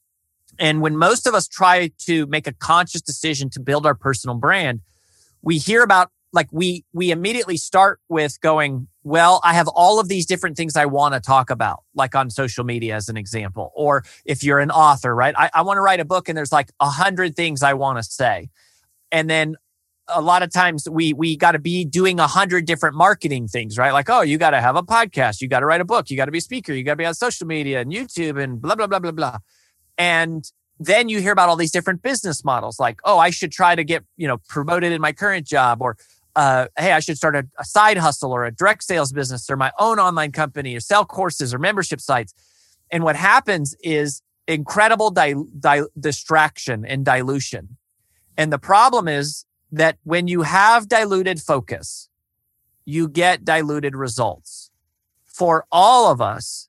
And 0.59 0.81
when 0.81 0.97
most 0.97 1.27
of 1.27 1.35
us 1.35 1.47
try 1.47 1.91
to 2.07 2.27
make 2.27 2.47
a 2.47 2.53
conscious 2.53 3.03
decision 3.03 3.51
to 3.51 3.61
build 3.61 3.87
our 3.87 3.95
personal 3.95 4.37
brand, 4.37 4.81
we 5.43 5.59
hear 5.59 5.83
about 5.83 6.11
like 6.33 6.49
we 6.53 6.85
we 6.93 7.11
immediately 7.11 7.57
start 7.57 8.01
with 8.09 8.41
going, 8.41 8.89
well, 9.05 9.41
I 9.45 9.55
have 9.55 9.69
all 9.69 10.01
of 10.01 10.09
these 10.09 10.27
different 10.27 10.57
things 10.57 10.77
I 10.77 10.87
want 10.87 11.15
to 11.15 11.21
talk 11.21 11.51
about, 11.51 11.83
like 11.95 12.15
on 12.15 12.31
social 12.31 12.65
media 12.65 12.95
as 12.95 13.09
an 13.09 13.17
example. 13.17 13.73
Or 13.75 14.05
if 14.25 14.43
you're 14.43 14.59
an 14.59 14.71
author, 14.71 15.15
right? 15.15 15.35
I, 15.37 15.51
I 15.55 15.63
want 15.63 15.79
to 15.79 15.81
write 15.81 16.01
a 16.01 16.05
book 16.05 16.29
and 16.29 16.37
there's 16.37 16.53
like 16.53 16.71
a 16.81 16.91
hundred 16.91 17.37
things 17.37 17.63
I 17.63 17.75
want 17.75 17.99
to 17.99 18.03
say. 18.03 18.51
And 19.13 19.31
then 19.31 19.57
a 20.09 20.21
lot 20.21 20.43
of 20.43 20.53
times 20.53 20.89
we 20.89 21.13
we 21.13 21.37
got 21.37 21.53
to 21.53 21.59
be 21.59 21.85
doing 21.85 22.21
a 22.21 22.27
hundred 22.27 22.67
different 22.67 22.97
marketing 22.97 23.49
things, 23.49 23.79
right? 23.79 23.93
Like, 23.93 24.09
oh, 24.09 24.23
you 24.23 24.39
got 24.39 24.51
to 24.51 24.61
have 24.61 24.77
a 24.77 24.83
podcast, 24.83 25.41
you 25.41 25.49
got 25.49 25.61
to 25.61 25.67
write 25.67 25.81
a 25.81 25.85
book, 25.85 26.11
you 26.11 26.17
got 26.17 26.27
to 26.27 26.31
be 26.31 26.39
a 26.39 26.43
speaker, 26.43 26.73
you 26.73 26.85
got 26.85 26.93
to 26.93 26.97
be 26.97 27.07
on 27.07 27.15
social 27.15 27.47
media 27.47 27.81
and 27.81 27.93
YouTube 27.93 28.43
and 28.43 28.61
blah 28.61 28.75
blah 28.75 28.87
blah 28.87 28.99
blah 28.99 29.13
blah. 29.13 29.39
And 29.99 30.45
then 30.79 31.09
you 31.09 31.21
hear 31.21 31.33
about 31.33 31.49
all 31.49 31.57
these 31.57 31.73
different 31.73 32.03
business 32.03 32.45
models, 32.45 32.79
like, 32.79 33.01
oh, 33.05 33.19
I 33.19 33.31
should 33.31 33.51
try 33.51 33.75
to 33.75 33.85
get 33.85 34.05
you 34.17 34.29
know 34.29 34.39
promoted 34.49 34.93
in 34.93 35.01
my 35.01 35.13
current 35.13 35.47
job, 35.47 35.81
or 35.81 35.97
uh, 36.37 36.69
hey, 36.79 36.93
I 36.93 37.01
should 37.01 37.17
start 37.17 37.35
a, 37.35 37.47
a 37.59 37.65
side 37.65 37.97
hustle 37.97 38.31
or 38.31 38.45
a 38.45 38.53
direct 38.53 38.85
sales 38.85 39.11
business 39.11 39.49
or 39.49 39.57
my 39.57 39.73
own 39.79 39.99
online 39.99 40.33
company 40.33 40.77
or 40.77 40.81
sell 40.81 41.05
courses 41.05 41.55
or 41.55 41.59
membership 41.59 42.01
sites. 42.01 42.35
And 42.91 43.03
what 43.03 43.17
happens 43.17 43.75
is 43.83 44.23
incredible 44.47 45.11
di- 45.11 45.35
di- 45.59 45.87
distraction 45.99 46.85
and 46.85 47.05
dilution. 47.05 47.79
And 48.37 48.53
the 48.53 48.59
problem 48.59 49.09
is 49.09 49.46
that 49.73 49.99
when 50.05 50.29
you 50.29 50.43
have 50.43 50.89
diluted 50.89 51.41
focus, 51.41 52.09
you 52.85 53.09
get 53.09 53.45
diluted 53.45 53.97
results. 53.97 54.71
For 55.25 55.67
all 55.71 56.11
of 56.11 56.21
us, 56.21 56.69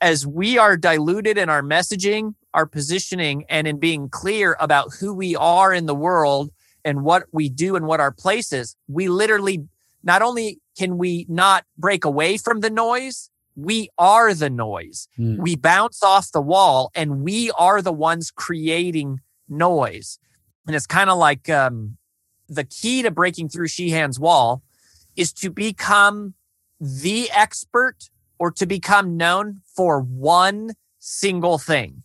as 0.00 0.26
we 0.26 0.58
are 0.58 0.76
diluted 0.76 1.38
in 1.38 1.48
our 1.48 1.62
messaging, 1.62 2.34
our 2.54 2.66
positioning, 2.66 3.44
and 3.48 3.68
in 3.68 3.78
being 3.78 4.08
clear 4.08 4.56
about 4.58 4.94
who 4.98 5.14
we 5.14 5.36
are 5.36 5.72
in 5.72 5.86
the 5.86 5.94
world 5.94 6.50
and 6.84 7.04
what 7.04 7.24
we 7.32 7.48
do 7.48 7.76
and 7.76 7.86
what 7.86 8.00
our 8.00 8.10
place 8.10 8.52
is, 8.52 8.74
we 8.88 9.08
literally 9.08 9.68
not 10.02 10.22
only 10.22 10.58
can 10.76 10.98
we 10.98 11.26
not 11.28 11.64
break 11.78 12.04
away 12.04 12.36
from 12.36 12.60
the 12.60 12.70
noise, 12.70 13.30
we 13.54 13.88
are 13.98 14.34
the 14.34 14.50
noise. 14.50 15.08
Hmm. 15.16 15.36
We 15.40 15.56
bounce 15.56 16.02
off 16.02 16.32
the 16.32 16.40
wall 16.40 16.90
and 16.94 17.22
we 17.22 17.50
are 17.52 17.82
the 17.82 17.92
ones 17.92 18.30
creating 18.30 19.20
noise. 19.48 20.18
And 20.66 20.74
it's 20.74 20.86
kind 20.86 21.10
of 21.10 21.18
like 21.18 21.48
um, 21.48 21.96
the 22.54 22.64
key 22.64 23.02
to 23.02 23.10
breaking 23.10 23.48
through 23.48 23.68
Sheehan's 23.68 24.18
wall 24.18 24.62
is 25.16 25.32
to 25.34 25.50
become 25.50 26.34
the 26.80 27.30
expert 27.30 28.10
or 28.38 28.50
to 28.50 28.66
become 28.66 29.16
known 29.16 29.60
for 29.76 30.00
one 30.00 30.72
single 30.98 31.58
thing. 31.58 32.02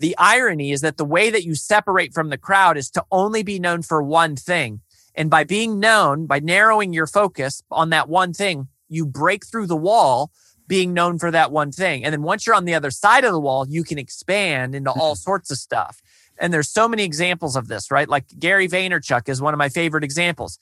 The 0.00 0.16
irony 0.16 0.70
is 0.70 0.80
that 0.82 0.96
the 0.96 1.04
way 1.04 1.30
that 1.30 1.44
you 1.44 1.54
separate 1.54 2.14
from 2.14 2.28
the 2.28 2.38
crowd 2.38 2.76
is 2.76 2.90
to 2.90 3.04
only 3.10 3.42
be 3.42 3.58
known 3.58 3.82
for 3.82 4.02
one 4.02 4.36
thing. 4.36 4.80
And 5.14 5.28
by 5.28 5.44
being 5.44 5.80
known, 5.80 6.26
by 6.26 6.38
narrowing 6.38 6.92
your 6.92 7.08
focus 7.08 7.62
on 7.70 7.90
that 7.90 8.08
one 8.08 8.32
thing, 8.32 8.68
you 8.88 9.04
break 9.04 9.44
through 9.44 9.66
the 9.66 9.76
wall 9.76 10.30
being 10.68 10.92
known 10.92 11.18
for 11.18 11.30
that 11.30 11.50
one 11.50 11.72
thing. 11.72 12.04
And 12.04 12.12
then 12.12 12.22
once 12.22 12.46
you're 12.46 12.54
on 12.54 12.66
the 12.66 12.74
other 12.74 12.90
side 12.90 13.24
of 13.24 13.32
the 13.32 13.40
wall, 13.40 13.66
you 13.68 13.82
can 13.82 13.98
expand 13.98 14.74
into 14.74 14.90
all 14.90 15.14
mm-hmm. 15.14 15.30
sorts 15.30 15.50
of 15.50 15.58
stuff. 15.58 16.00
And 16.40 16.52
there's 16.52 16.68
so 16.68 16.88
many 16.88 17.04
examples 17.04 17.56
of 17.56 17.68
this, 17.68 17.90
right? 17.90 18.08
Like 18.08 18.26
Gary 18.38 18.68
Vaynerchuk 18.68 19.28
is 19.28 19.40
one 19.40 19.54
of 19.54 19.58
my 19.58 19.68
favorite 19.68 20.04
examples. 20.04 20.58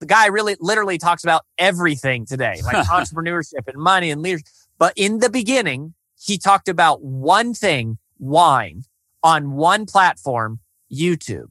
The 0.00 0.06
guy 0.06 0.26
really 0.26 0.56
literally 0.60 0.98
talks 0.98 1.24
about 1.24 1.42
everything 1.58 2.26
today, 2.26 2.60
like 2.64 2.76
entrepreneurship 2.86 3.68
and 3.68 3.78
money 3.78 4.10
and 4.10 4.22
leadership. 4.22 4.46
But 4.78 4.92
in 4.96 5.20
the 5.20 5.30
beginning, 5.30 5.94
he 6.20 6.38
talked 6.38 6.68
about 6.68 7.02
one 7.02 7.54
thing, 7.54 7.98
wine, 8.18 8.82
on 9.22 9.52
one 9.52 9.86
platform, 9.86 10.60
YouTube. 10.92 11.48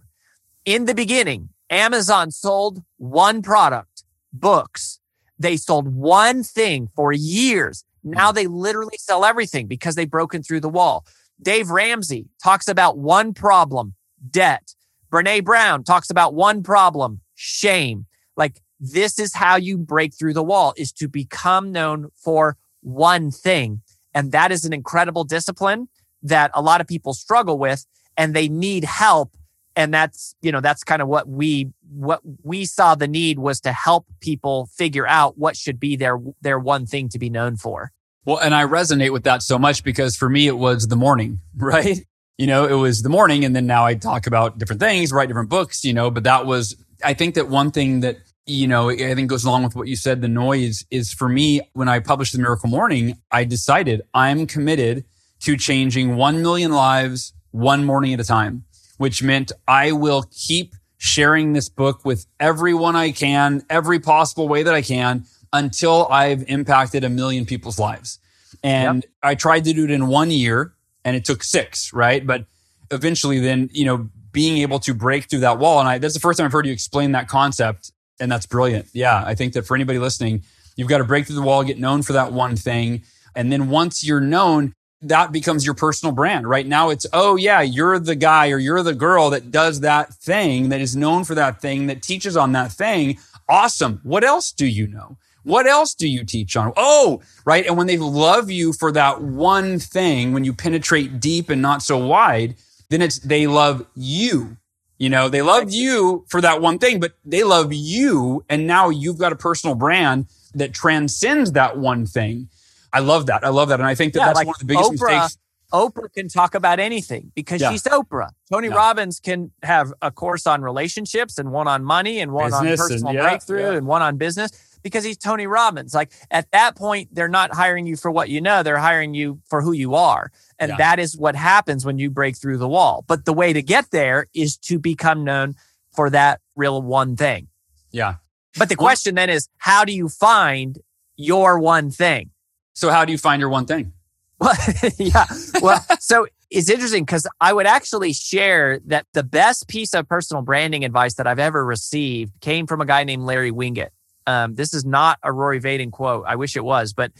In 0.65 0.85
the 0.85 0.93
beginning, 0.93 1.49
Amazon 1.69 2.31
sold 2.31 2.83
one 2.97 3.41
product, 3.41 4.03
books. 4.31 4.99
They 5.39 5.57
sold 5.57 5.87
one 5.87 6.43
thing 6.43 6.89
for 6.95 7.11
years. 7.11 7.83
Now 8.03 8.31
hmm. 8.31 8.35
they 8.35 8.47
literally 8.47 8.97
sell 8.97 9.25
everything 9.25 9.67
because 9.67 9.95
they've 9.95 10.09
broken 10.09 10.43
through 10.43 10.59
the 10.59 10.69
wall. 10.69 11.05
Dave 11.43 11.69
Ramsey 11.69 12.27
talks 12.43 12.67
about 12.67 12.97
one 12.97 13.33
problem, 13.33 13.93
debt. 14.29 14.73
Brene 15.11 15.43
Brown 15.43 15.83
talks 15.83 16.09
about 16.09 16.33
one 16.33 16.63
problem, 16.63 17.21
shame. 17.35 18.05
Like 18.35 18.61
this 18.79 19.19
is 19.19 19.33
how 19.33 19.55
you 19.55 19.77
break 19.77 20.13
through 20.13 20.33
the 20.33 20.43
wall 20.43 20.73
is 20.77 20.91
to 20.93 21.07
become 21.07 21.71
known 21.71 22.09
for 22.15 22.57
one 22.81 23.31
thing. 23.31 23.81
And 24.13 24.31
that 24.31 24.51
is 24.51 24.65
an 24.65 24.73
incredible 24.73 25.23
discipline 25.23 25.87
that 26.23 26.51
a 26.53 26.61
lot 26.61 26.81
of 26.81 26.87
people 26.87 27.13
struggle 27.13 27.57
with 27.57 27.85
and 28.17 28.33
they 28.33 28.47
need 28.47 28.83
help 28.83 29.35
and 29.75 29.93
that's 29.93 30.35
you 30.41 30.51
know 30.51 30.61
that's 30.61 30.83
kind 30.83 31.01
of 31.01 31.07
what 31.07 31.27
we 31.27 31.69
what 31.89 32.21
we 32.43 32.65
saw 32.65 32.95
the 32.95 33.07
need 33.07 33.39
was 33.39 33.59
to 33.61 33.71
help 33.71 34.05
people 34.19 34.67
figure 34.67 35.07
out 35.07 35.37
what 35.37 35.57
should 35.57 35.79
be 35.79 35.95
their 35.95 36.19
their 36.41 36.59
one 36.59 36.85
thing 36.85 37.09
to 37.09 37.19
be 37.19 37.29
known 37.29 37.55
for 37.57 37.91
well 38.25 38.37
and 38.37 38.53
i 38.53 38.65
resonate 38.65 39.11
with 39.11 39.23
that 39.23 39.41
so 39.41 39.57
much 39.57 39.83
because 39.83 40.15
for 40.15 40.29
me 40.29 40.47
it 40.47 40.57
was 40.57 40.87
the 40.87 40.95
morning 40.95 41.39
right? 41.55 42.05
You 42.37 42.47
know 42.47 42.65
it 42.65 42.73
was 42.73 43.03
the 43.03 43.09
morning 43.09 43.45
and 43.45 43.55
then 43.55 43.67
now 43.67 43.85
i 43.85 43.93
talk 43.93 44.25
about 44.27 44.57
different 44.57 44.81
things 44.81 45.13
write 45.13 45.27
different 45.27 45.49
books 45.49 45.85
you 45.85 45.93
know 45.93 46.09
but 46.09 46.23
that 46.23 46.45
was 46.45 46.75
i 47.03 47.13
think 47.13 47.35
that 47.35 47.47
one 47.47 47.69
thing 47.69 47.99
that 47.99 48.17
you 48.47 48.67
know 48.67 48.89
i 48.89 49.13
think 49.13 49.29
goes 49.29 49.45
along 49.45 49.63
with 49.63 49.75
what 49.75 49.87
you 49.87 49.95
said 49.95 50.21
the 50.21 50.27
noise 50.27 50.83
is 50.89 51.13
for 51.13 51.29
me 51.29 51.61
when 51.73 51.87
i 51.87 51.99
published 51.99 52.33
the 52.33 52.39
miracle 52.39 52.69
morning 52.69 53.17
i 53.31 53.43
decided 53.43 54.01
i'm 54.15 54.47
committed 54.47 55.05
to 55.41 55.55
changing 55.55 56.15
1 56.15 56.41
million 56.41 56.71
lives 56.71 57.33
one 57.51 57.85
morning 57.85 58.13
at 58.13 58.19
a 58.19 58.23
time 58.23 58.65
which 58.97 59.23
meant 59.23 59.51
I 59.67 59.91
will 59.91 60.23
keep 60.31 60.75
sharing 60.97 61.53
this 61.53 61.69
book 61.69 62.05
with 62.05 62.25
everyone 62.39 62.95
I 62.95 63.11
can, 63.11 63.65
every 63.69 63.99
possible 63.99 64.47
way 64.47 64.63
that 64.63 64.73
I 64.73 64.81
can 64.81 65.25
until 65.53 66.07
I've 66.07 66.43
impacted 66.49 67.03
a 67.03 67.09
million 67.09 67.45
people's 67.45 67.79
lives. 67.79 68.19
And 68.63 69.03
yep. 69.03 69.11
I 69.21 69.35
tried 69.35 69.63
to 69.65 69.73
do 69.73 69.85
it 69.85 69.91
in 69.91 70.07
one 70.07 70.31
year 70.31 70.73
and 71.05 71.15
it 71.15 71.23
took 71.23 71.43
six, 71.43 71.93
right? 71.93 72.25
But 72.25 72.45
eventually 72.91 73.39
then, 73.39 73.69
you 73.71 73.85
know, 73.85 74.09
being 74.31 74.57
able 74.57 74.79
to 74.79 74.93
break 74.93 75.29
through 75.29 75.41
that 75.41 75.59
wall. 75.59 75.79
And 75.79 75.87
I, 75.87 75.97
that's 75.99 76.13
the 76.13 76.19
first 76.19 76.37
time 76.37 76.45
I've 76.45 76.51
heard 76.51 76.65
you 76.65 76.73
explain 76.73 77.11
that 77.11 77.27
concept. 77.27 77.91
And 78.19 78.31
that's 78.31 78.45
brilliant. 78.45 78.87
Yeah. 78.93 79.23
I 79.25 79.35
think 79.35 79.53
that 79.53 79.65
for 79.65 79.75
anybody 79.75 79.99
listening, 79.99 80.43
you've 80.75 80.87
got 80.87 80.99
to 80.99 81.03
break 81.03 81.27
through 81.27 81.35
the 81.35 81.41
wall, 81.41 81.63
get 81.63 81.79
known 81.79 82.01
for 82.01 82.13
that 82.13 82.33
one 82.33 82.55
thing. 82.55 83.03
And 83.35 83.51
then 83.51 83.69
once 83.69 84.03
you're 84.03 84.21
known, 84.21 84.73
that 85.01 85.31
becomes 85.31 85.65
your 85.65 85.75
personal 85.75 86.13
brand. 86.15 86.47
Right 86.47 86.65
now 86.65 86.89
it's, 86.89 87.05
oh 87.11 87.35
yeah, 87.35 87.61
you're 87.61 87.99
the 87.99 88.15
guy 88.15 88.49
or 88.49 88.57
you're 88.57 88.83
the 88.83 88.95
girl 88.95 89.29
that 89.31 89.51
does 89.51 89.81
that 89.81 90.13
thing, 90.13 90.69
that 90.69 90.79
is 90.79 90.95
known 90.95 91.25
for 91.25 91.35
that 91.35 91.61
thing, 91.61 91.87
that 91.87 92.01
teaches 92.01 92.37
on 92.37 92.53
that 92.53 92.71
thing. 92.71 93.17
Awesome. 93.49 93.99
What 94.03 94.23
else 94.23 94.51
do 94.51 94.65
you 94.65 94.87
know? 94.87 95.17
What 95.43 95.67
else 95.67 95.93
do 95.93 96.07
you 96.07 96.23
teach 96.23 96.55
on? 96.55 96.73
Oh, 96.77 97.21
right. 97.45 97.65
And 97.65 97.77
when 97.77 97.87
they 97.87 97.97
love 97.97 98.49
you 98.49 98.73
for 98.73 98.91
that 98.93 99.21
one 99.21 99.79
thing, 99.79 100.33
when 100.33 100.43
you 100.43 100.53
penetrate 100.53 101.19
deep 101.19 101.49
and 101.49 101.61
not 101.61 101.83
so 101.83 101.97
wide, 101.97 102.55
then 102.89 103.01
it's, 103.01 103.19
they 103.19 103.47
love 103.47 103.85
you. 103.95 104.57
You 104.97 105.09
know, 105.09 105.27
they 105.27 105.41
love 105.41 105.71
you 105.71 106.25
for 106.29 106.39
that 106.41 106.61
one 106.61 106.79
thing, 106.79 106.99
but 106.99 107.13
they 107.25 107.43
love 107.43 107.73
you. 107.73 108.45
And 108.49 108.67
now 108.67 108.89
you've 108.89 109.17
got 109.17 109.33
a 109.33 109.35
personal 109.35 109.75
brand 109.75 110.27
that 110.53 110.73
transcends 110.73 111.53
that 111.53 111.77
one 111.77 112.05
thing. 112.05 112.47
I 112.93 112.99
love 112.99 113.25
that. 113.25 113.43
I 113.43 113.49
love 113.49 113.69
that. 113.69 113.79
And 113.79 113.87
I 113.87 113.95
think 113.95 114.13
that 114.13 114.19
yeah, 114.19 114.25
that's 114.27 114.37
like 114.37 114.47
one 114.47 114.55
of 114.55 114.59
the 114.59 114.65
biggest 114.65 114.91
Oprah, 114.91 115.23
mistakes. 115.23 115.37
Oprah 115.73 116.13
can 116.13 116.27
talk 116.29 116.53
about 116.53 116.79
anything 116.79 117.31
because 117.33 117.59
yeah. 117.59 117.71
she's 117.71 117.83
Oprah. 117.83 118.29
Tony 118.51 118.67
yeah. 118.67 118.75
Robbins 118.75 119.19
can 119.19 119.51
have 119.63 119.91
a 120.01 120.11
course 120.11 120.45
on 120.45 120.61
relationships 120.61 121.39
and 121.39 121.51
one 121.51 121.67
on 121.67 121.83
money 121.83 122.19
and 122.19 122.31
one 122.31 122.51
business 122.51 122.79
on 122.79 122.87
personal 122.87 123.09
and, 123.09 123.19
breakthrough 123.19 123.75
and 123.75 123.87
one 123.87 124.03
on 124.03 124.17
business 124.17 124.51
because 124.83 125.03
he's 125.03 125.17
Tony 125.17 125.47
Robbins. 125.47 125.93
Like 125.93 126.11
at 126.29 126.51
that 126.51 126.75
point, 126.75 127.09
they're 127.13 127.27
not 127.27 127.53
hiring 127.53 127.87
you 127.87 127.95
for 127.95 128.11
what 128.11 128.29
you 128.29 128.41
know, 128.41 128.63
they're 128.63 128.77
hiring 128.77 129.13
you 129.13 129.39
for 129.45 129.61
who 129.61 129.71
you 129.71 129.95
are. 129.95 130.31
And 130.59 130.73
that 130.77 130.99
is 130.99 131.17
what 131.17 131.35
happens 131.35 131.85
when 131.85 131.97
you 131.97 132.09
break 132.09 132.37
through 132.37 132.57
the 132.57 132.67
wall. 132.67 133.03
But 133.07 133.25
the 133.25 133.33
way 133.33 133.53
to 133.53 133.61
get 133.61 133.91
there 133.91 134.27
is 134.33 134.57
to 134.57 134.79
become 134.79 135.23
known 135.23 135.55
for 135.91 136.09
that 136.09 136.41
real 136.55 136.81
one 136.81 137.15
thing. 137.15 137.47
Yeah. 137.91 138.15
But 138.57 138.69
the 138.69 138.75
question 138.75 139.15
then 139.15 139.29
is, 139.29 139.49
how 139.57 139.83
do 139.83 139.93
you 139.93 140.09
find 140.09 140.77
your 141.15 141.59
one 141.59 141.89
thing? 141.89 142.29
So 142.73 142.89
how 142.89 143.05
do 143.05 143.11
you 143.11 143.17
find 143.17 143.39
your 143.39 143.49
one 143.49 143.65
thing? 143.65 143.93
Well, 144.39 144.55
yeah. 144.97 145.25
Well, 145.61 145.83
so 145.99 146.27
it's 146.49 146.69
interesting 146.69 147.03
because 147.03 147.27
I 147.41 147.53
would 147.53 147.65
actually 147.65 148.13
share 148.13 148.79
that 148.85 149.05
the 149.13 149.23
best 149.23 149.67
piece 149.67 149.93
of 149.93 150.07
personal 150.07 150.43
branding 150.43 150.85
advice 150.85 151.15
that 151.15 151.27
I've 151.27 151.39
ever 151.39 151.65
received 151.65 152.39
came 152.41 152.67
from 152.67 152.81
a 152.81 152.85
guy 152.85 153.03
named 153.03 153.23
Larry 153.23 153.51
Winget. 153.51 153.89
Um, 154.27 154.55
this 154.55 154.73
is 154.73 154.85
not 154.85 155.19
a 155.23 155.31
Rory 155.31 155.59
Vaden 155.59 155.91
quote. 155.91 156.25
I 156.27 156.35
wish 156.35 156.55
it 156.55 156.63
was, 156.63 156.93
but 156.93 157.11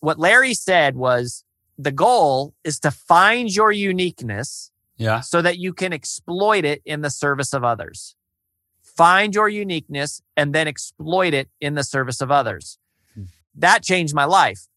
what 0.00 0.18
Larry 0.18 0.54
said 0.54 0.96
was 0.96 1.44
the 1.78 1.92
goal 1.92 2.54
is 2.64 2.78
to 2.80 2.90
find 2.90 3.54
your 3.54 3.72
uniqueness 3.72 4.70
yeah. 4.96 5.20
so 5.20 5.42
that 5.42 5.58
you 5.58 5.72
can 5.72 5.92
exploit 5.92 6.64
it 6.64 6.82
in 6.84 7.00
the 7.00 7.10
service 7.10 7.52
of 7.52 7.64
others. 7.64 8.14
Find 8.82 9.34
your 9.34 9.48
uniqueness 9.48 10.20
and 10.36 10.54
then 10.54 10.68
exploit 10.68 11.32
it 11.32 11.48
in 11.60 11.74
the 11.74 11.84
service 11.84 12.20
of 12.20 12.30
others. 12.30 12.78
Hmm. 13.14 13.24
That 13.54 13.82
changed 13.82 14.14
my 14.14 14.24
life 14.24 14.68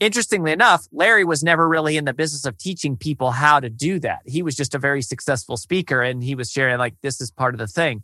interestingly 0.00 0.52
enough, 0.52 0.86
Larry 0.92 1.24
was 1.24 1.42
never 1.42 1.68
really 1.68 1.96
in 1.96 2.04
the 2.04 2.12
business 2.12 2.44
of 2.44 2.58
teaching 2.58 2.96
people 2.96 3.32
how 3.32 3.60
to 3.60 3.70
do 3.70 3.98
that. 4.00 4.20
He 4.26 4.42
was 4.42 4.54
just 4.54 4.74
a 4.74 4.78
very 4.78 5.02
successful 5.02 5.56
speaker 5.56 6.02
and 6.02 6.22
he 6.22 6.34
was 6.34 6.50
sharing, 6.50 6.78
like, 6.78 6.94
this 7.02 7.20
is 7.20 7.30
part 7.30 7.54
of 7.54 7.58
the 7.58 7.66
thing. 7.66 8.02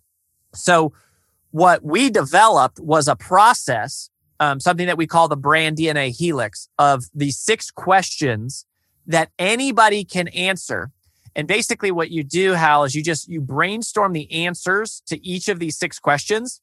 So, 0.55 0.93
what 1.51 1.85
we 1.85 2.11
developed 2.11 2.79
was 2.81 3.09
a 3.09 3.17
process, 3.17 4.11
um, 4.39 4.61
something 4.61 4.87
that 4.87 4.97
we 4.97 5.07
call 5.07 5.29
the 5.29 5.37
brand 5.37 5.77
DNA 5.79 6.17
helix 6.17 6.69
of 6.79 7.05
these 7.15 7.39
six 7.39 7.71
questions 7.71 8.67
that 9.07 9.31
anybody 9.39 10.05
can 10.05 10.29
answer. 10.29 10.91
And 11.37 11.47
basically, 11.47 11.91
what 11.91 12.11
you 12.11 12.25
do, 12.25 12.53
Hal, 12.53 12.85
is 12.85 12.95
you 12.95 13.03
just 13.03 13.29
you 13.29 13.41
brainstorm 13.41 14.13
the 14.13 14.31
answers 14.33 15.03
to 15.07 15.25
each 15.27 15.49
of 15.49 15.59
these 15.59 15.79
six 15.79 15.99
questions 15.99 16.61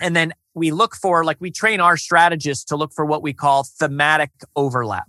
and 0.00 0.14
then 0.14 0.32
we 0.54 0.70
look 0.70 0.94
for, 0.94 1.24
like, 1.24 1.40
we 1.40 1.50
train 1.50 1.80
our 1.80 1.96
strategists 1.96 2.64
to 2.66 2.76
look 2.76 2.92
for 2.92 3.04
what 3.04 3.22
we 3.22 3.32
call 3.32 3.64
thematic 3.64 4.30
overlap. 4.56 5.08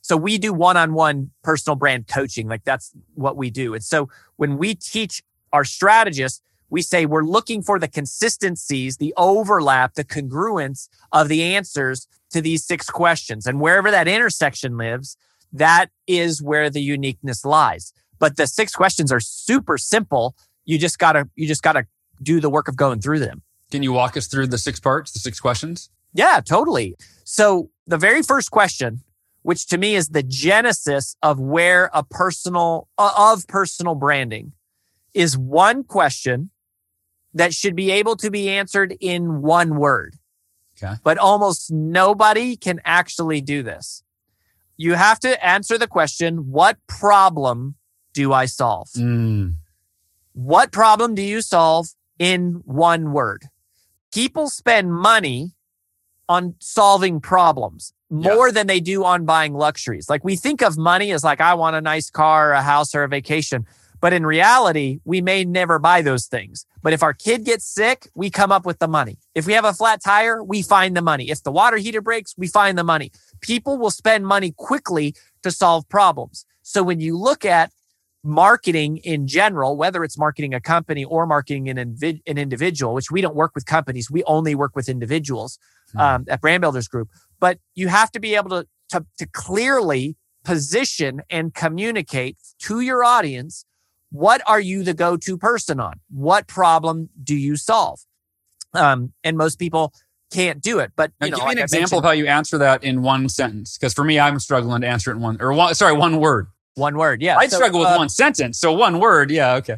So 0.00 0.16
we 0.16 0.36
do 0.38 0.52
one 0.52 0.76
on 0.76 0.94
one 0.94 1.30
personal 1.42 1.76
brand 1.76 2.08
coaching. 2.08 2.48
Like, 2.48 2.64
that's 2.64 2.92
what 3.14 3.36
we 3.36 3.50
do. 3.50 3.74
And 3.74 3.84
so 3.84 4.08
when 4.36 4.58
we 4.58 4.74
teach 4.74 5.22
our 5.52 5.64
strategists, 5.64 6.42
we 6.72 6.80
say 6.80 7.04
we're 7.04 7.22
looking 7.22 7.60
for 7.60 7.78
the 7.78 7.86
consistencies, 7.86 8.96
the 8.96 9.12
overlap, 9.18 9.92
the 9.92 10.04
congruence 10.04 10.88
of 11.12 11.28
the 11.28 11.42
answers 11.42 12.08
to 12.30 12.40
these 12.40 12.64
six 12.64 12.88
questions. 12.88 13.46
And 13.46 13.60
wherever 13.60 13.90
that 13.90 14.08
intersection 14.08 14.78
lives, 14.78 15.18
that 15.52 15.90
is 16.06 16.40
where 16.40 16.70
the 16.70 16.80
uniqueness 16.80 17.44
lies. 17.44 17.92
But 18.18 18.38
the 18.38 18.46
six 18.46 18.72
questions 18.72 19.12
are 19.12 19.20
super 19.20 19.76
simple. 19.76 20.34
You 20.64 20.78
just 20.78 20.98
gotta, 20.98 21.28
you 21.36 21.46
just 21.46 21.62
gotta 21.62 21.86
do 22.22 22.40
the 22.40 22.48
work 22.48 22.68
of 22.68 22.76
going 22.76 23.00
through 23.02 23.18
them. 23.18 23.42
Can 23.70 23.82
you 23.82 23.92
walk 23.92 24.16
us 24.16 24.26
through 24.26 24.46
the 24.46 24.56
six 24.56 24.80
parts, 24.80 25.12
the 25.12 25.18
six 25.18 25.40
questions? 25.40 25.90
Yeah, 26.14 26.40
totally. 26.42 26.96
So 27.24 27.68
the 27.86 27.98
very 27.98 28.22
first 28.22 28.50
question, 28.50 29.02
which 29.42 29.66
to 29.66 29.76
me 29.76 29.94
is 29.94 30.08
the 30.08 30.22
genesis 30.22 31.16
of 31.22 31.38
where 31.38 31.90
a 31.92 32.02
personal 32.02 32.88
of 32.96 33.46
personal 33.46 33.94
branding 33.94 34.52
is 35.12 35.36
one 35.36 35.84
question 35.84 36.48
that 37.34 37.54
should 37.54 37.76
be 37.76 37.90
able 37.90 38.16
to 38.16 38.30
be 38.30 38.48
answered 38.48 38.96
in 39.00 39.42
one 39.42 39.76
word. 39.76 40.16
Okay. 40.82 40.94
But 41.04 41.18
almost 41.18 41.70
nobody 41.70 42.56
can 42.56 42.80
actually 42.84 43.40
do 43.40 43.62
this. 43.62 44.02
You 44.76 44.94
have 44.94 45.20
to 45.20 45.44
answer 45.44 45.78
the 45.78 45.86
question, 45.86 46.50
what 46.50 46.78
problem 46.86 47.76
do 48.12 48.32
I 48.32 48.46
solve? 48.46 48.88
Mm. 48.96 49.54
What 50.32 50.72
problem 50.72 51.14
do 51.14 51.22
you 51.22 51.40
solve 51.40 51.88
in 52.18 52.62
one 52.64 53.12
word? 53.12 53.48
people 54.12 54.48
spend 54.48 54.92
money 54.92 55.52
on 56.28 56.54
solving 56.60 57.20
problems 57.20 57.92
more 58.10 58.48
yeah. 58.48 58.52
than 58.52 58.66
they 58.66 58.78
do 58.78 59.04
on 59.04 59.24
buying 59.24 59.54
luxuries. 59.54 60.08
Like 60.08 60.22
we 60.22 60.36
think 60.36 60.62
of 60.62 60.78
money 60.78 61.10
as 61.10 61.24
like, 61.24 61.40
I 61.40 61.54
want 61.54 61.76
a 61.76 61.80
nice 61.80 62.10
car, 62.10 62.52
a 62.52 62.62
house, 62.62 62.94
or 62.94 63.02
a 63.02 63.08
vacation. 63.08 63.66
But 64.02 64.12
in 64.12 64.26
reality, 64.26 64.98
we 65.04 65.20
may 65.20 65.44
never 65.44 65.78
buy 65.78 66.02
those 66.02 66.26
things. 66.26 66.66
But 66.82 66.92
if 66.92 67.04
our 67.04 67.14
kid 67.14 67.44
gets 67.44 67.64
sick, 67.64 68.08
we 68.16 68.30
come 68.30 68.50
up 68.50 68.66
with 68.66 68.80
the 68.80 68.88
money. 68.88 69.16
If 69.36 69.46
we 69.46 69.52
have 69.52 69.64
a 69.64 69.72
flat 69.72 70.02
tire, 70.02 70.42
we 70.42 70.60
find 70.60 70.96
the 70.96 71.00
money. 71.00 71.30
If 71.30 71.44
the 71.44 71.52
water 71.52 71.76
heater 71.76 72.02
breaks, 72.02 72.34
we 72.36 72.48
find 72.48 72.76
the 72.76 72.82
money. 72.82 73.12
People 73.40 73.78
will 73.78 73.92
spend 73.92 74.26
money 74.26 74.52
quickly 74.56 75.14
to 75.44 75.52
solve 75.52 75.88
problems. 75.88 76.44
So 76.62 76.82
when 76.82 76.98
you 76.98 77.16
look 77.16 77.44
at 77.44 77.70
marketing 78.24 78.96
in 78.98 79.28
general, 79.28 79.76
whether 79.76 80.02
it's 80.02 80.18
marketing 80.18 80.52
a 80.52 80.60
company 80.60 81.04
or 81.04 81.24
marketing 81.24 81.68
an, 81.68 81.76
invi- 81.76 82.22
an 82.26 82.38
individual, 82.38 82.94
which 82.94 83.12
we 83.12 83.20
don't 83.20 83.36
work 83.36 83.52
with 83.54 83.66
companies, 83.66 84.10
we 84.10 84.24
only 84.24 84.56
work 84.56 84.74
with 84.74 84.88
individuals 84.88 85.60
um, 85.96 86.24
at 86.28 86.40
Brand 86.40 86.60
Builders 86.60 86.88
Group. 86.88 87.08
But 87.38 87.60
you 87.76 87.86
have 87.86 88.10
to 88.12 88.20
be 88.20 88.34
able 88.34 88.50
to, 88.50 88.66
to, 88.88 89.06
to 89.18 89.26
clearly 89.26 90.16
position 90.44 91.22
and 91.30 91.54
communicate 91.54 92.36
to 92.62 92.80
your 92.80 93.04
audience 93.04 93.64
what 94.12 94.42
are 94.46 94.60
you 94.60 94.84
the 94.84 94.94
go-to 94.94 95.38
person 95.38 95.80
on? 95.80 95.94
What 96.10 96.46
problem 96.46 97.08
do 97.22 97.34
you 97.34 97.56
solve? 97.56 98.00
Um, 98.74 99.14
and 99.24 99.36
most 99.36 99.58
people 99.58 99.92
can't 100.30 100.60
do 100.60 100.78
it. 100.78 100.92
But 100.94 101.12
you 101.20 101.30
know, 101.30 101.36
give 101.36 101.44
me 101.44 101.48
like 101.48 101.56
an 101.56 101.62
example 101.62 101.98
of 101.98 102.04
how 102.04 102.10
you 102.10 102.26
answer 102.26 102.58
that 102.58 102.84
in 102.84 103.02
one 103.02 103.28
sentence. 103.28 103.78
Because 103.78 103.94
for 103.94 104.04
me, 104.04 104.20
I'm 104.20 104.38
struggling 104.38 104.82
to 104.82 104.86
answer 104.86 105.10
it 105.10 105.14
in 105.14 105.22
one 105.22 105.38
or 105.40 105.52
one. 105.52 105.74
Sorry, 105.74 105.94
one 105.94 106.20
word. 106.20 106.48
One 106.74 106.96
word. 106.96 107.22
Yeah. 107.22 107.38
I'd 107.38 107.50
so, 107.50 107.56
struggle 107.56 107.80
with 107.80 107.88
uh, 107.88 107.96
one 107.96 108.10
sentence. 108.10 108.58
So 108.58 108.72
one 108.72 109.00
word. 109.00 109.30
Yeah. 109.30 109.54
Okay. 109.56 109.76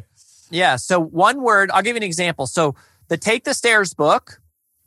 Yeah. 0.51 0.75
So 0.75 0.99
one 0.99 1.41
word, 1.41 1.71
I'll 1.71 1.81
give 1.81 1.95
you 1.95 2.01
an 2.01 2.03
example. 2.03 2.45
So 2.45 2.75
the 3.07 3.17
Take 3.17 3.45
the 3.45 3.53
Stairs 3.53 3.93
book, 3.93 4.41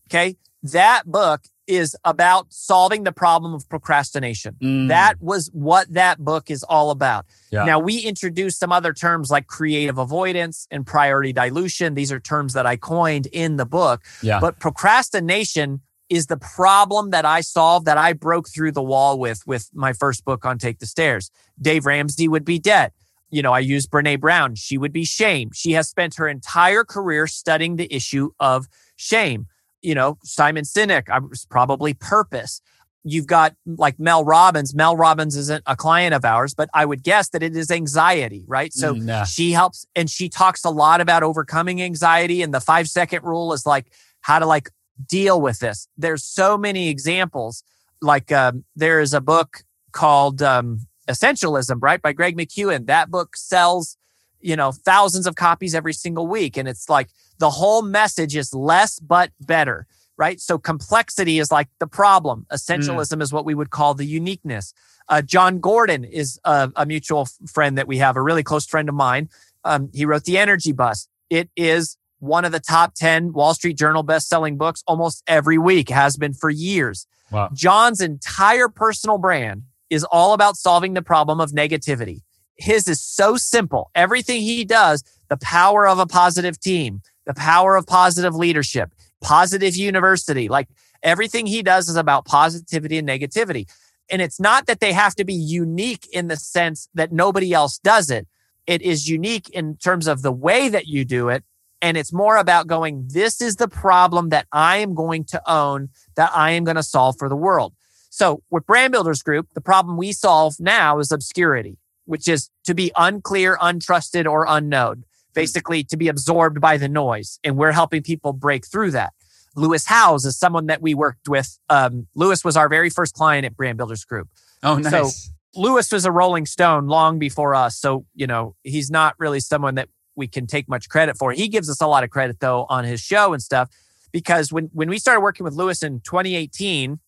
okay, 0.09 0.37
that 0.63 1.05
book 1.07 1.43
is 1.69 1.95
about 2.05 2.47
solving 2.51 3.05
the 3.05 3.13
problem 3.13 3.55
of 3.55 3.69
procrastination. 3.69 4.57
Mm. 4.61 4.89
That 4.89 5.21
was 5.21 5.51
what 5.53 5.93
that 5.93 6.19
book 6.19 6.51
is 6.51 6.65
all 6.65 6.91
about. 6.91 7.27
Yeah. 7.51 7.65
Now, 7.65 7.79
we 7.79 7.99
introduced 7.99 8.59
some 8.59 8.73
other 8.73 8.93
terms 8.93 9.31
like 9.31 9.47
creative 9.47 9.99
avoidance 9.99 10.67
and 10.71 10.87
priority 10.87 11.33
dilution. 11.33 11.95
These 11.95 12.11
are 12.11 12.19
terms 12.19 12.55
that 12.55 12.67
I 12.67 12.77
coined 12.77 13.27
in 13.27 13.57
the 13.57 13.67
book. 13.67 14.03
Yeah. 14.23 14.41
But 14.41 14.59
procrastination 14.59 15.83
is 16.09 16.27
the 16.27 16.39
problem 16.39 17.11
that 17.11 17.27
I 17.27 17.43
solved 17.43 17.87
that 17.87 17.99
I 17.99 18.15
broke 18.15 18.49
through 18.49 18.73
the 18.73 18.83
wall 18.83 19.19
with 19.19 19.47
with 19.47 19.69
my 19.75 19.93
first 19.93 20.25
book 20.25 20.45
on 20.47 20.59
Take 20.59 20.79
the 20.79 20.87
Stairs. 20.87 21.31
Dave 21.61 21.85
Ramsey 21.85 22.29
would 22.29 22.45
be 22.45 22.59
dead. 22.59 22.93
You 23.31 23.43
know, 23.43 23.53
I 23.53 23.59
use 23.59 23.87
Brene 23.87 24.21
Brown. 24.21 24.55
She 24.55 24.79
would 24.79 24.93
be 24.93 25.05
shame. 25.05 25.51
She 25.53 25.73
has 25.73 25.87
spent 25.87 26.15
her 26.15 26.27
entire 26.27 26.83
career 26.83 27.27
studying 27.27 27.77
the 27.77 27.93
issue 27.95 28.31
of 28.41 28.69
shame. 28.97 29.47
You 29.83 29.95
know, 29.95 30.19
Simon 30.25 30.65
Sinek, 30.65 31.09
I 31.09 31.19
was 31.21 31.47
probably 31.47 31.95
purpose. 31.95 32.61
You've 33.05 33.27
got 33.29 33.55
like 33.65 33.99
Mel 33.99 34.25
Robbins. 34.25 34.75
Mel 34.75 34.97
Robbins 34.97 35.37
isn't 35.37 35.63
a 35.67 35.77
client 35.77 36.15
of 36.15 36.25
ours, 36.25 36.53
but 36.55 36.69
I 36.75 36.85
would 36.85 37.03
guess 37.03 37.29
that 37.31 37.43
it 37.43 37.57
is 37.57 37.71
anxiety, 37.71 38.45
right? 38.49 38.73
So 38.73 38.95
Mm, 38.95 39.07
yeah. 39.09 39.25
she 39.25 39.53
helps 39.53 39.87
and 39.95 40.11
she 40.11 40.29
talks 40.29 40.65
a 40.65 40.71
lot 40.71 41.01
about 41.01 41.23
overcoming 41.23 41.81
anxiety. 41.81 42.43
And 42.43 42.53
the 42.53 42.61
five 42.61 42.89
second 42.89 43.23
rule 43.25 43.53
is 43.53 43.65
like 43.65 43.93
how 44.21 44.39
to 44.41 44.47
like 44.47 44.71
deal 45.09 45.41
with 45.41 45.61
this. 45.61 45.89
There's 45.97 46.25
so 46.25 46.59
many 46.59 46.89
examples. 46.89 47.63
Like 48.03 48.33
um, 48.33 48.65
there 48.77 49.01
is 49.01 49.15
a 49.15 49.21
book 49.21 49.63
called 49.93 50.43
um, 50.43 50.81
Essentialism, 51.09 51.79
right, 51.81 52.03
by 52.03 52.13
Greg 52.13 52.37
McKeown. 52.37 52.87
That 52.87 53.11
book 53.11 53.37
sells, 53.37 53.97
you 54.41 54.57
know, 54.57 54.73
thousands 54.73 55.27
of 55.27 55.35
copies 55.35 55.75
every 55.75 55.93
single 55.93 56.27
week, 56.27 56.57
and 56.57 56.69
it's 56.69 56.89
like 56.89 57.09
the 57.39 57.51
whole 57.51 57.83
message 57.83 58.37
is 58.37 58.55
less 58.55 58.99
but 58.99 59.31
better, 59.41 59.87
right? 60.17 60.41
So 60.41 60.59
complexity 60.59 61.39
is 61.39 61.51
like 61.51 61.69
the 61.79 61.87
problem. 61.87 62.47
Essentialism 62.53 63.23
is 63.23 63.33
what 63.33 63.45
we 63.45 63.55
would 63.55 63.71
call 63.71 63.95
the 63.95 64.05
uniqueness. 64.07 64.75
Uh, 65.09 65.23
Jon 65.23 65.59
Gordon 65.59 66.05
is 66.05 66.39
a, 66.45 66.71
a 66.77 66.85
mutual 66.85 67.23
f- 67.23 67.51
friend 67.51 67.79
that 67.79 67.89
we 67.89 67.99
have, 67.99 68.17
a 68.17 68.23
really 68.23 68.43
close 68.43 68.67
friend 68.67 68.89
of 68.89 68.95
mine. 68.95 69.29
Um, 69.65 69.91
he 69.95 70.05
wrote 70.05 70.25
The 70.25 70.39
Energy 70.39 70.73
Bus. 70.73 71.09
It 71.31 71.51
is 71.57 71.97
one 72.19 72.45
of 72.45 72.53
the 72.53 72.61
top 72.61 72.95
10 72.95 73.33
Wall 73.33 73.55
Street 73.55 73.77
Journal 73.77 74.03
best-selling 74.03 74.57
books 74.57 74.83
almost 74.87 75.23
every 75.27 75.57
week, 75.57 75.89
has 75.89 76.17
been 76.17 76.35
for 76.35 76.51
years. 76.51 77.07
Wow. 77.31 77.51
Jon's 77.53 78.01
entire 78.01 78.69
personal 78.69 79.19
brand 79.19 79.63
is 79.91 80.05
all 80.05 80.33
about 80.33 80.57
solving 80.57 80.95
the 80.95 81.03
problem 81.03 81.41
of 81.41 81.53
negativity. 81.53 82.23
His 82.59 82.89
is 82.89 83.01
so 83.01 83.37
simple. 83.37 83.91
Everything 83.95 84.43
he 84.43 84.65
does, 84.65 85.03
the 85.29 85.37
power 85.39 85.87
of 85.89 85.99
a 85.99 86.07
positive 86.07 86.61
team, 86.61 87.01
the 87.25 87.35
power 87.35 87.77
of 87.77 87.87
positive 87.87 88.35
leadership, 88.35 88.93
positive 89.21 89.77
university, 89.77 90.49
like 90.49 90.69
everything 91.03 91.47
he 91.47 91.63
does 91.63 91.89
is 91.89 91.97
about 91.97 92.25
positivity 92.25 92.99
and 92.99 93.09
negativity. 93.09 93.69
And 94.11 94.21
it's 94.23 94.41
not 94.41 94.67
that 94.67 94.81
they 94.81 94.93
have 94.93 95.15
to 95.17 95.25
be 95.25 95.35
unique 95.35 96.09
in 96.13 96.29
the 96.29 96.37
sense 96.37 96.89
that 96.95 97.13
nobody 97.13 97.53
else 97.53 97.79
does 97.79 98.11
it. 98.11 98.27
It 98.67 98.83
is 98.83 99.09
unique 99.09 99.49
in 99.51 99.77
terms 99.77 100.07
of 100.07 100.23
the 100.23 100.33
way 100.33 100.69
that 100.69 100.87
you 100.87 101.05
do 101.05 101.29
it. 101.29 101.45
And 101.81 101.97
it's 101.97 102.13
more 102.13 102.37
about 102.37 102.67
going, 102.67 103.07
this 103.09 103.41
is 103.41 103.57
the 103.57 103.69
problem 103.69 104.31
that 104.31 104.47
I 104.53 104.79
am 104.79 104.95
going 104.95 105.25
to 105.25 105.41
own, 105.51 105.91
that 106.17 106.31
I 106.35 106.51
am 106.53 106.65
going 106.65 106.77
to 106.77 106.83
solve 106.83 107.17
for 107.19 107.29
the 107.29 107.37
world. 107.37 107.73
So 108.11 108.43
with 108.51 108.67
Brand 108.67 108.93
Builders 108.93 109.23
Group, 109.23 109.49
the 109.55 109.61
problem 109.61 109.97
we 109.97 110.13
solve 110.13 110.59
now 110.59 110.99
is 110.99 111.13
obscurity, 111.13 111.79
which 112.09 112.27
is 112.27 112.51
to 112.65 112.75
be 112.75 112.91
unclear, 112.97 113.57
untrusted, 113.61 114.27
or 114.27 114.47
unknown, 114.49 115.05
basically 115.35 115.85
to 115.85 115.97
be 115.97 116.09
absorbed 116.09 116.61
by 116.61 116.77
the 116.77 116.89
noise. 116.89 117.39
And 117.45 117.57
we're 117.57 117.73
helping 117.73 118.03
people 118.03 118.33
break 118.33 118.67
through 118.67 118.93
that. 118.93 119.13
Lewis 119.55 119.87
Howes 119.87 120.25
is 120.25 120.39
someone 120.39 120.67
that 120.67 120.81
we 120.81 120.95
worked 120.95 121.29
with. 121.29 121.59
Um, 121.69 122.07
Lewis 122.15 122.45
was 122.45 122.57
our 122.57 122.69
very 122.69 122.91
first 122.91 123.15
client 123.15 123.45
at 123.45 123.57
Brand 123.57 123.77
Builders 123.77 124.05
Group. 124.05 124.29
Oh, 124.63 124.79
nice. 124.79 124.91
So- 124.91 125.33
Lewis 125.55 125.91
was 125.91 126.05
a 126.05 126.13
Rolling 126.13 126.47
Stone 126.47 126.87
long 126.87 127.19
before 127.19 127.55
us. 127.55 127.77
So, 127.79 128.05
you 128.15 128.27
know, 128.27 128.55
he's 128.63 128.91
not 128.91 129.15
really 129.19 129.41
someone 129.41 129.75
that 129.77 129.89
we 130.15 130.29
can 130.29 130.47
take 130.47 130.69
much 130.69 130.89
credit 130.89 131.17
for. 131.17 131.33
He 131.33 131.49
gives 131.49 131.71
us 131.71 131.81
a 131.81 131.87
lot 131.87 132.05
of 132.05 132.11
credit 132.11 132.41
though 132.41 132.67
on 132.69 132.85
his 132.85 133.01
show 133.01 133.33
and 133.33 133.43
stuff 133.43 133.71
because 134.13 134.53
when 134.53 134.71
when 134.73 134.89
we 134.89 134.99
started 134.99 135.21
working 135.21 135.45
with 135.45 135.55
Lewis 135.55 135.83
in 135.83 136.01
2018, 136.01 136.99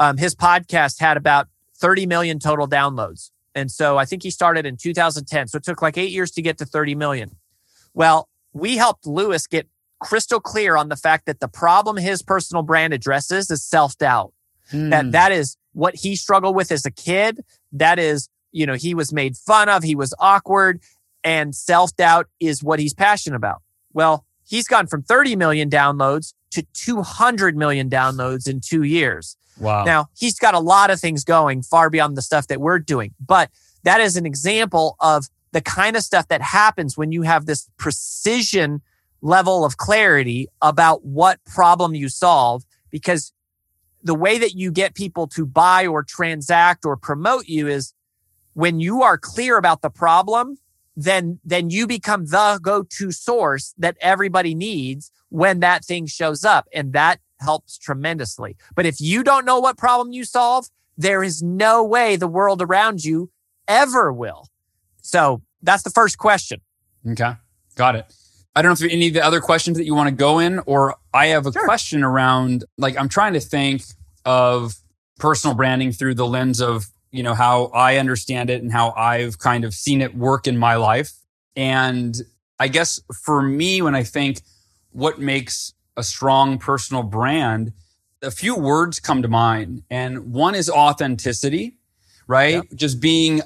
um, 0.00 0.16
his 0.16 0.34
podcast 0.34 1.00
had 1.00 1.16
about 1.16 1.48
30 1.78 2.06
million 2.06 2.38
total 2.38 2.66
downloads. 2.66 3.30
And 3.56 3.70
so 3.70 3.98
I 3.98 4.04
think 4.04 4.22
he 4.22 4.30
started 4.30 4.66
in 4.66 4.76
2010. 4.76 5.48
So 5.48 5.56
it 5.56 5.64
took 5.64 5.82
like 5.82 5.98
eight 5.98 6.12
years 6.12 6.30
to 6.32 6.42
get 6.42 6.58
to 6.58 6.64
30 6.64 6.94
million. 6.94 7.34
Well, 7.94 8.28
we 8.52 8.76
helped 8.76 9.06
Lewis 9.06 9.46
get 9.48 9.66
crystal 9.98 10.38
clear 10.40 10.76
on 10.76 10.90
the 10.90 10.96
fact 10.96 11.26
that 11.26 11.40
the 11.40 11.48
problem 11.48 11.96
his 11.96 12.22
personal 12.22 12.62
brand 12.62 12.92
addresses 12.92 13.50
is 13.50 13.64
self 13.64 13.96
doubt 13.98 14.32
Hmm. 14.70 14.90
that 14.90 15.12
that 15.12 15.30
is 15.32 15.56
what 15.74 15.94
he 15.94 16.16
struggled 16.16 16.56
with 16.56 16.72
as 16.72 16.84
a 16.84 16.90
kid 16.90 17.44
that 17.70 18.00
is 18.00 18.28
you 18.50 18.66
know 18.66 18.74
he 18.74 18.94
was 18.94 19.12
made 19.12 19.36
fun 19.36 19.68
of 19.68 19.84
he 19.84 19.94
was 19.94 20.12
awkward 20.18 20.80
and 21.22 21.54
self-doubt 21.54 22.26
is 22.40 22.64
what 22.64 22.80
he's 22.80 22.92
passionate 22.92 23.36
about 23.36 23.62
well 23.92 24.24
he's 24.44 24.66
gone 24.66 24.88
from 24.88 25.02
30 25.02 25.36
million 25.36 25.70
downloads 25.70 26.34
to 26.50 26.66
200 26.74 27.56
million 27.56 27.88
downloads 27.88 28.48
in 28.48 28.60
2 28.60 28.82
years 28.82 29.36
wow. 29.58 29.84
now 29.84 30.08
he's 30.16 30.38
got 30.38 30.54
a 30.54 30.58
lot 30.58 30.90
of 30.90 31.00
things 31.00 31.24
going 31.24 31.62
far 31.62 31.90
beyond 31.90 32.16
the 32.16 32.22
stuff 32.22 32.46
that 32.46 32.60
we're 32.60 32.78
doing 32.78 33.14
but 33.24 33.50
that 33.84 34.00
is 34.00 34.16
an 34.16 34.26
example 34.26 34.96
of 35.00 35.28
the 35.52 35.60
kind 35.60 35.96
of 35.96 36.02
stuff 36.02 36.28
that 36.28 36.42
happens 36.42 36.96
when 36.96 37.12
you 37.12 37.22
have 37.22 37.46
this 37.46 37.68
precision 37.78 38.82
level 39.22 39.64
of 39.64 39.76
clarity 39.76 40.48
about 40.60 41.04
what 41.04 41.42
problem 41.44 41.94
you 41.94 42.08
solve 42.08 42.64
because 42.90 43.32
the 44.02 44.14
way 44.14 44.38
that 44.38 44.54
you 44.54 44.70
get 44.70 44.94
people 44.94 45.26
to 45.26 45.44
buy 45.44 45.86
or 45.86 46.02
transact 46.02 46.84
or 46.84 46.96
promote 46.96 47.46
you 47.46 47.66
is 47.66 47.92
when 48.52 48.80
you 48.80 49.02
are 49.02 49.18
clear 49.18 49.56
about 49.56 49.82
the 49.82 49.90
problem 49.90 50.58
then 50.96 51.38
then 51.44 51.68
you 51.68 51.86
become 51.86 52.26
the 52.26 52.58
go-to 52.62 53.10
source 53.10 53.74
that 53.76 53.96
everybody 54.00 54.54
needs 54.54 55.10
when 55.28 55.60
that 55.60 55.84
thing 55.84 56.06
shows 56.06 56.44
up 56.44 56.66
and 56.72 56.92
that 56.92 57.20
helps 57.40 57.76
tremendously 57.78 58.56
but 58.74 58.86
if 58.86 59.00
you 59.00 59.22
don't 59.22 59.44
know 59.44 59.58
what 59.60 59.76
problem 59.76 60.12
you 60.12 60.24
solve 60.24 60.66
there 60.96 61.22
is 61.22 61.42
no 61.42 61.84
way 61.84 62.16
the 62.16 62.26
world 62.28 62.62
around 62.62 63.04
you 63.04 63.30
ever 63.68 64.12
will 64.12 64.48
so 65.02 65.42
that's 65.62 65.82
the 65.82 65.90
first 65.90 66.18
question 66.18 66.60
Okay. 67.08 67.34
Got 67.76 67.94
it. 67.94 68.12
I 68.56 68.62
don't 68.62 68.70
know 68.70 68.72
if 68.72 68.78
there 68.80 68.88
are 68.88 68.90
any 68.90 69.06
of 69.08 69.14
the 69.14 69.24
other 69.24 69.40
questions 69.40 69.76
that 69.76 69.84
you 69.84 69.94
want 69.94 70.08
to 70.08 70.14
go 70.14 70.40
in, 70.40 70.58
or 70.66 70.96
I 71.14 71.26
have 71.26 71.46
a 71.46 71.52
Sure. 71.52 71.64
question 71.64 72.02
around 72.02 72.64
like 72.78 72.98
I'm 72.98 73.08
trying 73.08 73.34
to 73.34 73.40
think 73.40 73.82
of 74.24 74.74
personal 75.20 75.54
branding 75.54 75.92
through 75.92 76.14
the 76.14 76.26
lens 76.26 76.60
of, 76.60 76.86
you 77.12 77.22
know, 77.22 77.34
how 77.34 77.66
I 77.66 77.98
understand 77.98 78.50
it 78.50 78.60
and 78.60 78.72
how 78.72 78.90
I've 78.96 79.38
kind 79.38 79.62
of 79.64 79.72
seen 79.72 80.00
it 80.00 80.16
work 80.16 80.48
in 80.48 80.58
my 80.58 80.74
life. 80.74 81.12
And 81.54 82.16
I 82.58 82.66
guess 82.68 82.98
for 83.24 83.40
me, 83.40 83.82
when 83.82 83.94
I 83.94 84.02
think 84.02 84.40
what 84.90 85.20
makes 85.20 85.72
a 85.96 86.02
strong 86.02 86.58
personal 86.58 87.02
brand, 87.02 87.72
a 88.22 88.30
few 88.30 88.56
words 88.56 89.00
come 89.00 89.22
to 89.22 89.28
mind. 89.28 89.82
And 89.90 90.32
one 90.32 90.54
is 90.54 90.68
authenticity, 90.68 91.76
right? 92.26 92.54
Yep. 92.54 92.64
Just 92.74 93.00
being 93.00 93.42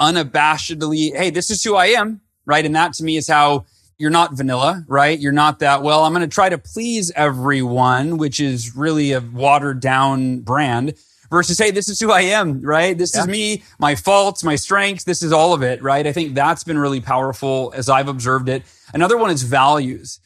unabashedly, 0.00 1.16
hey, 1.16 1.30
this 1.30 1.50
is 1.50 1.62
who 1.62 1.76
I 1.76 1.86
am, 1.86 2.20
right? 2.46 2.64
And 2.64 2.74
that 2.74 2.94
to 2.94 3.04
me 3.04 3.16
is 3.16 3.28
how 3.28 3.64
you're 3.96 4.10
not 4.10 4.34
vanilla, 4.34 4.84
right? 4.88 5.18
You're 5.18 5.32
not 5.32 5.60
that, 5.60 5.82
well, 5.82 6.04
I'm 6.04 6.12
going 6.12 6.28
to 6.28 6.34
try 6.34 6.48
to 6.48 6.58
please 6.58 7.12
everyone, 7.14 8.16
which 8.16 8.40
is 8.40 8.74
really 8.74 9.12
a 9.12 9.20
watered 9.20 9.80
down 9.80 10.40
brand 10.40 10.94
versus, 11.30 11.58
hey, 11.58 11.70
this 11.70 11.88
is 11.88 12.00
who 12.00 12.10
I 12.10 12.22
am, 12.22 12.60
right? 12.60 12.98
This 12.98 13.16
is 13.16 13.26
me, 13.26 13.62
my 13.78 13.94
faults, 13.94 14.42
my 14.42 14.56
strengths. 14.56 15.04
This 15.04 15.22
is 15.22 15.32
all 15.32 15.54
of 15.54 15.62
it, 15.62 15.82
right? 15.82 16.06
I 16.06 16.12
think 16.12 16.34
that's 16.34 16.64
been 16.64 16.78
really 16.78 17.00
powerful 17.00 17.72
as 17.74 17.88
I've 17.88 18.08
observed 18.08 18.48
it. 18.48 18.64
Another 18.92 19.16
one 19.16 19.30
is 19.30 19.42
values. 19.42 20.18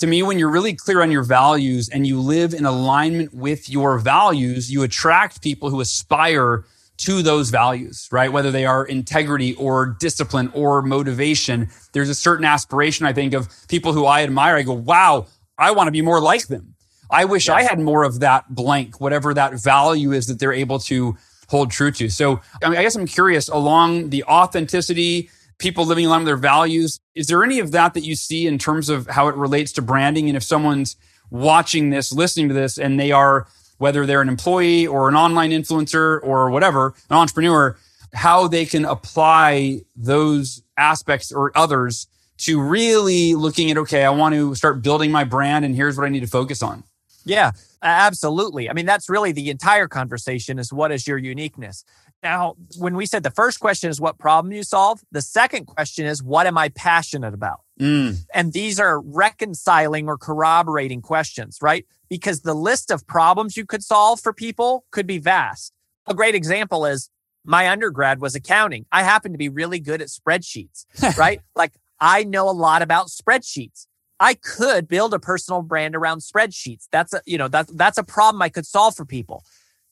To 0.00 0.06
me, 0.06 0.22
when 0.22 0.38
you're 0.38 0.50
really 0.50 0.74
clear 0.74 1.02
on 1.02 1.10
your 1.10 1.22
values 1.22 1.88
and 1.88 2.06
you 2.06 2.20
live 2.20 2.52
in 2.52 2.66
alignment 2.66 3.32
with 3.32 3.70
your 3.70 3.98
values, 3.98 4.70
you 4.70 4.82
attract 4.82 5.40
people 5.40 5.70
who 5.70 5.80
aspire 5.80 6.64
to 6.96 7.22
those 7.22 7.50
values, 7.50 8.08
right? 8.10 8.32
Whether 8.32 8.50
they 8.50 8.66
are 8.66 8.84
integrity 8.84 9.54
or 9.54 9.96
discipline 9.98 10.50
or 10.54 10.82
motivation. 10.82 11.68
There's 11.92 12.08
a 12.08 12.14
certain 12.14 12.44
aspiration, 12.44 13.06
I 13.06 13.12
think, 13.12 13.34
of 13.34 13.48
people 13.68 13.92
who 13.92 14.04
I 14.04 14.22
admire. 14.22 14.56
I 14.56 14.62
go, 14.62 14.72
wow, 14.72 15.26
I 15.58 15.72
want 15.72 15.88
to 15.88 15.92
be 15.92 16.02
more 16.02 16.20
like 16.20 16.46
them. 16.48 16.74
I 17.10 17.24
wish 17.24 17.48
I 17.48 17.62
had 17.62 17.78
more 17.78 18.02
of 18.02 18.20
that 18.20 18.52
blank, 18.54 19.00
whatever 19.00 19.34
that 19.34 19.62
value 19.62 20.12
is 20.12 20.26
that 20.26 20.38
they're 20.38 20.52
able 20.52 20.78
to 20.80 21.16
hold 21.48 21.70
true 21.70 21.90
to. 21.92 22.08
So, 22.08 22.40
I, 22.62 22.68
mean, 22.68 22.78
I 22.78 22.82
guess 22.82 22.96
I'm 22.96 23.06
curious 23.06 23.48
along 23.48 24.10
the 24.10 24.24
authenticity, 24.24 25.30
people 25.64 25.86
living 25.86 26.04
along 26.04 26.26
their 26.26 26.36
values. 26.36 27.00
Is 27.14 27.26
there 27.26 27.42
any 27.42 27.58
of 27.58 27.72
that 27.72 27.94
that 27.94 28.04
you 28.04 28.16
see 28.16 28.46
in 28.46 28.58
terms 28.58 28.90
of 28.90 29.06
how 29.06 29.28
it 29.28 29.34
relates 29.34 29.72
to 29.72 29.82
branding? 29.82 30.28
And 30.28 30.36
if 30.36 30.42
someone's 30.42 30.94
watching 31.30 31.88
this, 31.88 32.12
listening 32.12 32.48
to 32.48 32.54
this, 32.54 32.76
and 32.76 33.00
they 33.00 33.12
are, 33.12 33.46
whether 33.78 34.04
they're 34.04 34.20
an 34.20 34.28
employee 34.28 34.86
or 34.86 35.08
an 35.08 35.16
online 35.16 35.52
influencer 35.52 36.20
or 36.22 36.50
whatever, 36.50 36.94
an 37.08 37.16
entrepreneur, 37.16 37.78
how 38.12 38.46
they 38.46 38.66
can 38.66 38.84
apply 38.84 39.80
those 39.96 40.62
aspects 40.76 41.32
or 41.32 41.50
others 41.56 42.08
to 42.36 42.60
really 42.60 43.34
looking 43.34 43.70
at, 43.70 43.78
okay, 43.78 44.04
I 44.04 44.10
want 44.10 44.34
to 44.34 44.54
start 44.54 44.82
building 44.82 45.10
my 45.10 45.24
brand 45.24 45.64
and 45.64 45.74
here's 45.74 45.96
what 45.96 46.04
I 46.04 46.10
need 46.10 46.20
to 46.20 46.26
focus 46.26 46.62
on. 46.62 46.84
Yeah, 47.24 47.52
absolutely. 47.82 48.68
I 48.68 48.74
mean, 48.74 48.84
that's 48.84 49.08
really 49.08 49.32
the 49.32 49.48
entire 49.48 49.88
conversation 49.88 50.58
is 50.58 50.74
what 50.74 50.92
is 50.92 51.06
your 51.06 51.16
uniqueness? 51.16 51.84
Now, 52.24 52.56
when 52.78 52.96
we 52.96 53.04
said 53.04 53.22
the 53.22 53.30
first 53.30 53.60
question 53.60 53.90
is 53.90 54.00
what 54.00 54.18
problem 54.18 54.50
you 54.50 54.62
solve, 54.62 55.02
the 55.12 55.20
second 55.20 55.66
question 55.66 56.06
is 56.06 56.22
what 56.22 56.46
am 56.46 56.56
I 56.56 56.70
passionate 56.70 57.34
about? 57.34 57.60
Mm. 57.78 58.16
And 58.32 58.54
these 58.54 58.80
are 58.80 58.98
reconciling 59.00 60.08
or 60.08 60.16
corroborating 60.16 61.02
questions, 61.02 61.58
right? 61.60 61.86
Because 62.08 62.40
the 62.40 62.54
list 62.54 62.90
of 62.90 63.06
problems 63.06 63.58
you 63.58 63.66
could 63.66 63.84
solve 63.84 64.20
for 64.20 64.32
people 64.32 64.86
could 64.90 65.06
be 65.06 65.18
vast. 65.18 65.74
A 66.06 66.14
great 66.14 66.34
example 66.34 66.86
is 66.86 67.10
my 67.44 67.68
undergrad 67.68 68.22
was 68.22 68.34
accounting. 68.34 68.86
I 68.90 69.02
happen 69.02 69.32
to 69.32 69.38
be 69.38 69.50
really 69.50 69.78
good 69.78 70.00
at 70.00 70.08
spreadsheets, 70.08 70.86
right? 71.18 71.42
like 71.54 71.74
I 72.00 72.24
know 72.24 72.48
a 72.48 72.52
lot 72.52 72.80
about 72.80 73.08
spreadsheets. 73.08 73.86
I 74.18 74.34
could 74.34 74.88
build 74.88 75.12
a 75.12 75.18
personal 75.18 75.60
brand 75.60 75.94
around 75.94 76.20
spreadsheets. 76.20 76.86
That's 76.90 77.12
a, 77.12 77.20
you 77.26 77.36
know, 77.36 77.48
that's, 77.48 77.70
that's 77.72 77.98
a 77.98 78.02
problem 78.02 78.40
I 78.40 78.48
could 78.48 78.64
solve 78.64 78.96
for 78.96 79.04
people. 79.04 79.44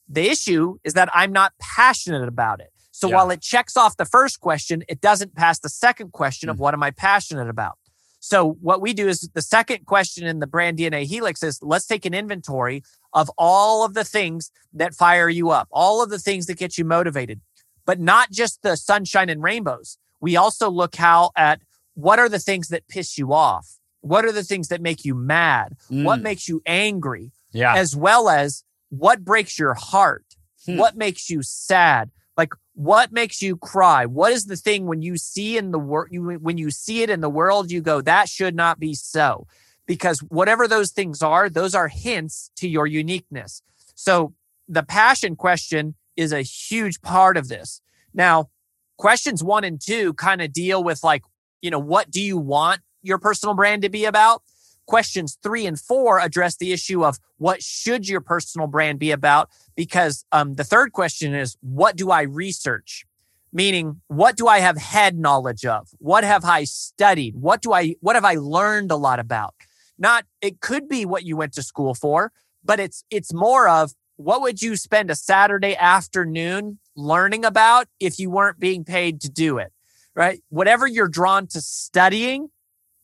The 0.07 0.29
issue 0.29 0.77
is 0.83 0.93
that 0.93 1.09
I'm 1.13 1.31
not 1.31 1.53
passionate 1.59 2.27
about 2.27 2.59
it. 2.59 2.69
So 2.91 3.09
yeah. 3.09 3.15
while 3.15 3.31
it 3.31 3.41
checks 3.41 3.75
off 3.75 3.97
the 3.97 4.05
first 4.05 4.39
question, 4.39 4.83
it 4.87 5.01
doesn't 5.01 5.35
pass 5.35 5.59
the 5.59 5.69
second 5.69 6.11
question 6.11 6.47
mm 6.47 6.51
of 6.51 6.59
what 6.59 6.73
am 6.73 6.83
I 6.83 6.91
passionate 6.91 7.49
about? 7.49 7.77
So 8.19 8.57
what 8.61 8.81
we 8.81 8.93
do 8.93 9.09
is 9.09 9.29
the 9.33 9.41
second 9.41 9.85
question 9.85 10.25
in 10.25 10.39
the 10.39 10.47
brand 10.47 10.77
DNA 10.77 11.03
helix 11.03 11.43
is 11.43 11.59
let's 11.61 11.85
take 11.85 12.05
an 12.05 12.13
inventory 12.13 12.83
of 13.11 13.29
all 13.37 13.83
of 13.83 13.95
the 13.95 14.05
things 14.05 14.51
that 14.73 14.93
fire 14.93 15.27
you 15.27 15.49
up, 15.49 15.67
all 15.71 16.01
of 16.01 16.09
the 16.09 16.19
things 16.19 16.45
that 16.45 16.57
get 16.57 16.77
you 16.77 16.85
motivated, 16.85 17.41
but 17.85 17.99
not 17.99 18.31
just 18.31 18.61
the 18.61 18.77
sunshine 18.77 19.29
and 19.29 19.43
rainbows. 19.43 19.97
We 20.21 20.37
also 20.37 20.69
look 20.69 20.95
how 20.95 21.31
at 21.35 21.59
what 21.95 22.19
are 22.19 22.29
the 22.29 22.39
things 22.39 22.69
that 22.69 22.87
piss 22.87 23.17
you 23.17 23.33
off? 23.33 23.77
What 23.99 24.23
are 24.23 24.31
the 24.31 24.43
things 24.43 24.69
that 24.69 24.81
make 24.81 25.03
you 25.03 25.15
mad? 25.15 25.75
Mm. 25.91 26.03
What 26.05 26.21
makes 26.21 26.47
you 26.47 26.61
angry? 26.65 27.31
Yeah. 27.51 27.75
As 27.75 27.95
well 27.95 28.29
as 28.29 28.63
what 28.97 29.25
breaks 29.25 29.57
your 29.57 29.73
heart? 29.73 30.23
Hmm. 30.65 30.77
What 30.77 30.95
makes 30.95 31.29
you 31.29 31.41
sad? 31.41 32.11
Like 32.37 32.53
what 32.75 33.11
makes 33.11 33.41
you 33.41 33.57
cry? 33.57 34.05
What 34.05 34.31
is 34.31 34.45
the 34.45 34.55
thing 34.55 34.85
when 34.85 35.01
you 35.01 35.17
see 35.17 35.57
in 35.57 35.71
the 35.71 35.79
world, 35.79 36.09
you, 36.11 36.23
when 36.23 36.57
you 36.57 36.69
see 36.69 37.01
it 37.01 37.09
in 37.09 37.21
the 37.21 37.29
world, 37.29 37.71
you 37.71 37.81
go, 37.81 38.01
that 38.01 38.29
should 38.29 38.55
not 38.55 38.79
be 38.79 38.93
so. 38.93 39.47
Because 39.85 40.19
whatever 40.19 40.67
those 40.67 40.91
things 40.91 41.21
are, 41.21 41.49
those 41.49 41.75
are 41.75 41.87
hints 41.87 42.51
to 42.57 42.69
your 42.69 42.87
uniqueness. 42.87 43.61
So 43.95 44.33
the 44.67 44.83
passion 44.83 45.35
question 45.35 45.95
is 46.15 46.31
a 46.31 46.41
huge 46.41 47.01
part 47.01 47.35
of 47.35 47.47
this. 47.49 47.81
Now, 48.13 48.49
questions 48.97 49.43
one 49.43 49.63
and 49.63 49.81
two 49.81 50.13
kind 50.13 50.41
of 50.41 50.53
deal 50.53 50.83
with 50.83 51.03
like, 51.03 51.23
you 51.61 51.71
know, 51.71 51.79
what 51.79 52.11
do 52.11 52.21
you 52.21 52.37
want 52.37 52.81
your 53.01 53.17
personal 53.17 53.55
brand 53.55 53.81
to 53.81 53.89
be 53.89 54.05
about? 54.05 54.43
Questions 54.85 55.37
three 55.41 55.65
and 55.65 55.79
four 55.79 56.19
address 56.19 56.57
the 56.57 56.73
issue 56.73 57.05
of 57.05 57.17
what 57.37 57.63
should 57.63 58.07
your 58.07 58.21
personal 58.21 58.67
brand 58.67 58.99
be 58.99 59.11
about? 59.11 59.49
Because 59.75 60.25
um, 60.31 60.55
the 60.55 60.63
third 60.63 60.91
question 60.91 61.33
is, 61.33 61.57
what 61.61 61.95
do 61.95 62.11
I 62.11 62.23
research? 62.23 63.05
Meaning, 63.53 64.01
what 64.07 64.35
do 64.35 64.47
I 64.47 64.59
have 64.59 64.77
head 64.77 65.17
knowledge 65.17 65.65
of? 65.65 65.89
What 65.99 66.23
have 66.23 66.43
I 66.43 66.63
studied? 66.63 67.35
What 67.35 67.61
do 67.61 67.71
I, 67.71 67.95
what 68.01 68.15
have 68.15 68.25
I 68.25 68.35
learned 68.35 68.91
a 68.91 68.95
lot 68.95 69.19
about? 69.19 69.53
Not, 69.97 70.25
it 70.41 70.59
could 70.59 70.89
be 70.89 71.05
what 71.05 71.23
you 71.23 71.37
went 71.37 71.53
to 71.53 71.63
school 71.63 71.93
for, 71.93 72.31
but 72.63 72.79
it's, 72.79 73.03
it's 73.09 73.33
more 73.33 73.69
of 73.69 73.93
what 74.15 74.41
would 74.41 74.61
you 74.61 74.75
spend 74.75 75.11
a 75.11 75.15
Saturday 75.15 75.75
afternoon 75.75 76.79
learning 76.95 77.45
about 77.45 77.87
if 77.99 78.19
you 78.19 78.29
weren't 78.29 78.59
being 78.59 78.83
paid 78.83 79.21
to 79.21 79.29
do 79.29 79.59
it? 79.59 79.71
Right? 80.15 80.41
Whatever 80.49 80.85
you're 80.87 81.07
drawn 81.07 81.47
to 81.47 81.61
studying, 81.61 82.49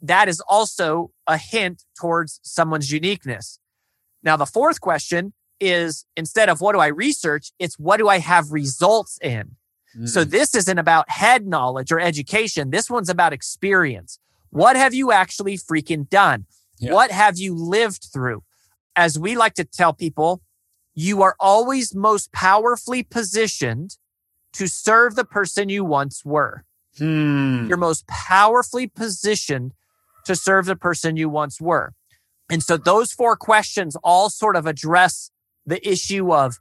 that 0.01 0.29
is 0.29 0.41
also 0.47 1.11
a 1.27 1.37
hint 1.37 1.83
towards 1.99 2.39
someone's 2.43 2.91
uniqueness. 2.91 3.59
Now, 4.23 4.37
the 4.37 4.45
fourth 4.45 4.81
question 4.81 5.33
is 5.59 6.05
instead 6.15 6.49
of 6.49 6.61
what 6.61 6.73
do 6.73 6.79
I 6.79 6.87
research, 6.87 7.51
it's 7.59 7.77
what 7.77 7.97
do 7.97 8.07
I 8.07 8.19
have 8.19 8.51
results 8.51 9.17
in? 9.21 9.55
Mm. 9.97 10.07
So 10.07 10.23
this 10.23 10.55
isn't 10.55 10.77
about 10.77 11.09
head 11.09 11.45
knowledge 11.47 11.91
or 11.91 11.99
education. 11.99 12.69
This 12.69 12.89
one's 12.89 13.09
about 13.09 13.33
experience. 13.33 14.19
What 14.51 14.75
have 14.75 14.93
you 14.93 15.11
actually 15.11 15.57
freaking 15.57 16.09
done? 16.09 16.45
Yeah. 16.79 16.93
What 16.93 17.11
have 17.11 17.37
you 17.37 17.53
lived 17.53 18.07
through? 18.11 18.43
As 18.95 19.19
we 19.19 19.35
like 19.35 19.53
to 19.55 19.63
tell 19.63 19.93
people, 19.93 20.41
you 20.93 21.21
are 21.21 21.35
always 21.39 21.93
most 21.93 22.31
powerfully 22.31 23.03
positioned 23.03 23.97
to 24.53 24.67
serve 24.67 25.15
the 25.15 25.25
person 25.25 25.69
you 25.69 25.85
once 25.85 26.25
were. 26.25 26.65
Hmm. 26.97 27.67
You're 27.67 27.77
most 27.77 28.07
powerfully 28.07 28.87
positioned 28.87 29.73
to 30.29 30.35
serve 30.35 30.67
the 30.67 30.75
person 30.75 31.17
you 31.17 31.27
once 31.27 31.59
were. 31.59 31.91
And 32.51 32.61
so 32.61 32.77
those 32.77 33.11
four 33.11 33.35
questions 33.35 33.97
all 34.03 34.29
sort 34.29 34.55
of 34.55 34.67
address 34.67 35.31
the 35.65 35.87
issue 35.87 36.31
of 36.31 36.59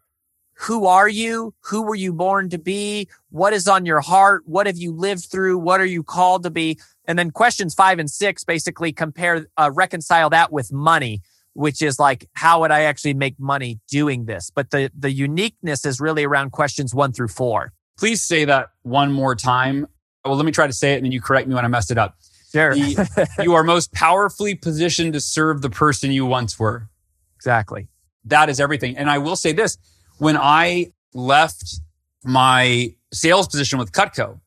who 0.61 0.87
are 0.87 1.09
you? 1.09 1.52
Who 1.66 1.83
were 1.83 1.94
you 1.94 2.14
born 2.14 2.48
to 2.48 2.59
be? 2.59 3.09
What 3.28 3.52
is 3.52 3.68
on 3.68 3.85
your 3.85 4.00
heart? 4.00 4.42
What 4.46 4.66
have 4.66 4.78
you 4.78 4.90
lived 4.92 5.26
through? 5.31 5.59
What 5.59 5.83
are 5.83 5.87
you 5.87 6.02
called 6.02 6.44
to 6.44 6.50
be? 6.50 6.81
And 7.04 7.18
then 7.18 7.31
questions 7.31 7.74
five 7.74 7.98
and 7.98 8.11
six 8.11 8.42
basically 8.42 8.90
compare, 8.90 9.46
uh, 9.59 9.70
reconcile 9.74 10.31
that 10.31 10.50
with 10.50 10.72
money, 10.72 11.20
which 11.52 11.83
is 11.83 11.98
like, 11.98 12.28
how 12.33 12.62
would 12.62 12.70
I 12.70 12.85
actually 12.85 13.14
make 13.14 13.38
money 13.38 13.81
doing 13.90 14.24
this? 14.24 14.50
But 14.50 14.70
the, 14.70 14.90
the 14.98 15.12
uniqueness 15.12 15.85
is 15.85 16.00
really 16.00 16.24
around 16.24 16.52
questions 16.52 16.94
one 16.94 17.12
through 17.12 17.28
four. 17.28 17.74
Please 17.98 18.22
say 18.22 18.46
that 18.46 18.70
one 18.83 19.12
more 19.12 19.35
time. 19.35 19.87
Well, 20.24 20.37
let 20.37 20.46
me 20.46 20.52
try 20.52 20.66
to 20.66 20.72
say 20.72 20.94
it 20.94 20.96
and 20.96 21.04
then 21.04 21.12
you 21.12 21.20
correct 21.20 21.48
me 21.48 21.54
when 21.54 21.66
I 21.66 21.68
messed 21.68 21.90
it 21.90 21.98
up. 21.98 22.16
Sure. 22.50 22.74
the, 22.74 23.28
you 23.42 23.54
are 23.54 23.62
most 23.62 23.92
powerfully 23.92 24.54
positioned 24.54 25.12
to 25.12 25.20
serve 25.20 25.62
the 25.62 25.70
person 25.70 26.11
you 26.11 26.26
once 26.26 26.58
were. 26.58 26.88
Exactly. 27.37 27.88
That 28.24 28.48
is 28.48 28.61
everything. 28.61 28.96
And 28.96 29.11
I 29.11 29.18
will 29.18 29.37
say 29.37 29.52
this 29.52 29.78
when 30.18 30.37
I 30.37 30.92
left 31.14 31.80
my 32.24 32.94
sales 33.12 33.48
position 33.48 33.78
with 33.78 33.92
Cutco, 33.92 34.40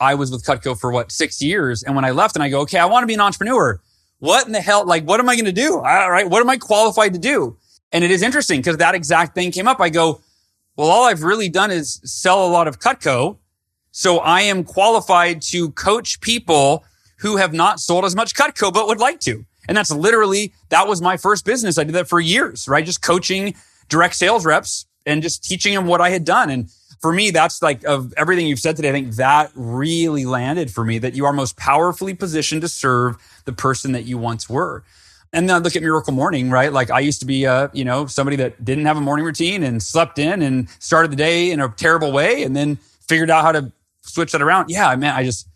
I 0.00 0.14
was 0.14 0.30
with 0.30 0.44
Cutco 0.44 0.78
for 0.78 0.92
what, 0.92 1.10
six 1.10 1.42
years. 1.42 1.82
And 1.82 1.96
when 1.96 2.04
I 2.04 2.10
left 2.10 2.36
and 2.36 2.42
I 2.42 2.48
go, 2.48 2.60
okay, 2.60 2.78
I 2.78 2.86
want 2.86 3.02
to 3.02 3.06
be 3.06 3.14
an 3.14 3.20
entrepreneur. 3.20 3.80
What 4.20 4.46
in 4.46 4.52
the 4.52 4.60
hell? 4.60 4.86
Like, 4.86 5.04
what 5.04 5.20
am 5.20 5.28
I 5.28 5.34
going 5.34 5.46
to 5.46 5.52
do? 5.52 5.74
All 5.74 6.10
right. 6.10 6.28
What 6.28 6.40
am 6.40 6.50
I 6.50 6.56
qualified 6.56 7.12
to 7.14 7.18
do? 7.18 7.56
And 7.92 8.04
it 8.04 8.10
is 8.10 8.22
interesting 8.22 8.60
because 8.60 8.76
that 8.76 8.94
exact 8.94 9.34
thing 9.34 9.50
came 9.50 9.66
up. 9.66 9.80
I 9.80 9.88
go, 9.88 10.20
well, 10.76 10.88
all 10.88 11.04
I've 11.04 11.22
really 11.22 11.48
done 11.48 11.70
is 11.70 12.00
sell 12.04 12.46
a 12.46 12.50
lot 12.50 12.68
of 12.68 12.78
Cutco. 12.78 13.38
So 13.90 14.18
I 14.18 14.42
am 14.42 14.64
qualified 14.64 15.42
to 15.42 15.70
coach 15.72 16.20
people 16.20 16.84
who 17.18 17.36
have 17.36 17.52
not 17.52 17.80
sold 17.80 18.04
as 18.04 18.16
much 18.16 18.34
Cutco, 18.34 18.72
but 18.72 18.86
would 18.86 18.98
like 18.98 19.20
to. 19.20 19.44
And 19.68 19.76
that's 19.76 19.90
literally, 19.90 20.54
that 20.70 20.88
was 20.88 21.02
my 21.02 21.16
first 21.16 21.44
business. 21.44 21.78
I 21.78 21.84
did 21.84 21.94
that 21.94 22.08
for 22.08 22.20
years, 22.20 22.66
right? 22.68 22.84
Just 22.84 23.02
coaching 23.02 23.54
direct 23.88 24.14
sales 24.14 24.46
reps 24.46 24.86
and 25.04 25.22
just 25.22 25.44
teaching 25.44 25.74
them 25.74 25.86
what 25.86 26.00
I 26.00 26.10
had 26.10 26.24
done. 26.24 26.50
And 26.50 26.70
for 27.00 27.12
me, 27.12 27.30
that's 27.30 27.62
like 27.62 27.84
of 27.84 28.12
everything 28.16 28.46
you've 28.46 28.58
said 28.58 28.76
today, 28.76 28.88
I 28.88 28.92
think 28.92 29.14
that 29.16 29.50
really 29.54 30.24
landed 30.24 30.70
for 30.70 30.84
me 30.84 30.98
that 30.98 31.14
you 31.14 31.26
are 31.26 31.32
most 31.32 31.56
powerfully 31.56 32.14
positioned 32.14 32.62
to 32.62 32.68
serve 32.68 33.16
the 33.44 33.52
person 33.52 33.92
that 33.92 34.04
you 34.04 34.18
once 34.18 34.48
were. 34.48 34.84
And 35.32 35.48
then 35.48 35.62
look 35.62 35.76
at 35.76 35.82
Miracle 35.82 36.14
Morning, 36.14 36.50
right? 36.50 36.72
Like 36.72 36.90
I 36.90 37.00
used 37.00 37.20
to 37.20 37.26
be, 37.26 37.46
uh, 37.46 37.68
you 37.74 37.84
know, 37.84 38.06
somebody 38.06 38.36
that 38.36 38.64
didn't 38.64 38.86
have 38.86 38.96
a 38.96 39.00
morning 39.00 39.26
routine 39.26 39.62
and 39.62 39.82
slept 39.82 40.18
in 40.18 40.40
and 40.40 40.68
started 40.78 41.12
the 41.12 41.16
day 41.16 41.50
in 41.50 41.60
a 41.60 41.68
terrible 41.68 42.12
way 42.12 42.42
and 42.42 42.56
then 42.56 42.76
figured 43.06 43.30
out 43.30 43.42
how 43.44 43.52
to 43.52 43.70
switch 44.00 44.32
that 44.32 44.40
around. 44.40 44.70
Yeah, 44.70 44.94
man, 44.96 45.14
I 45.14 45.24
just, 45.24 45.46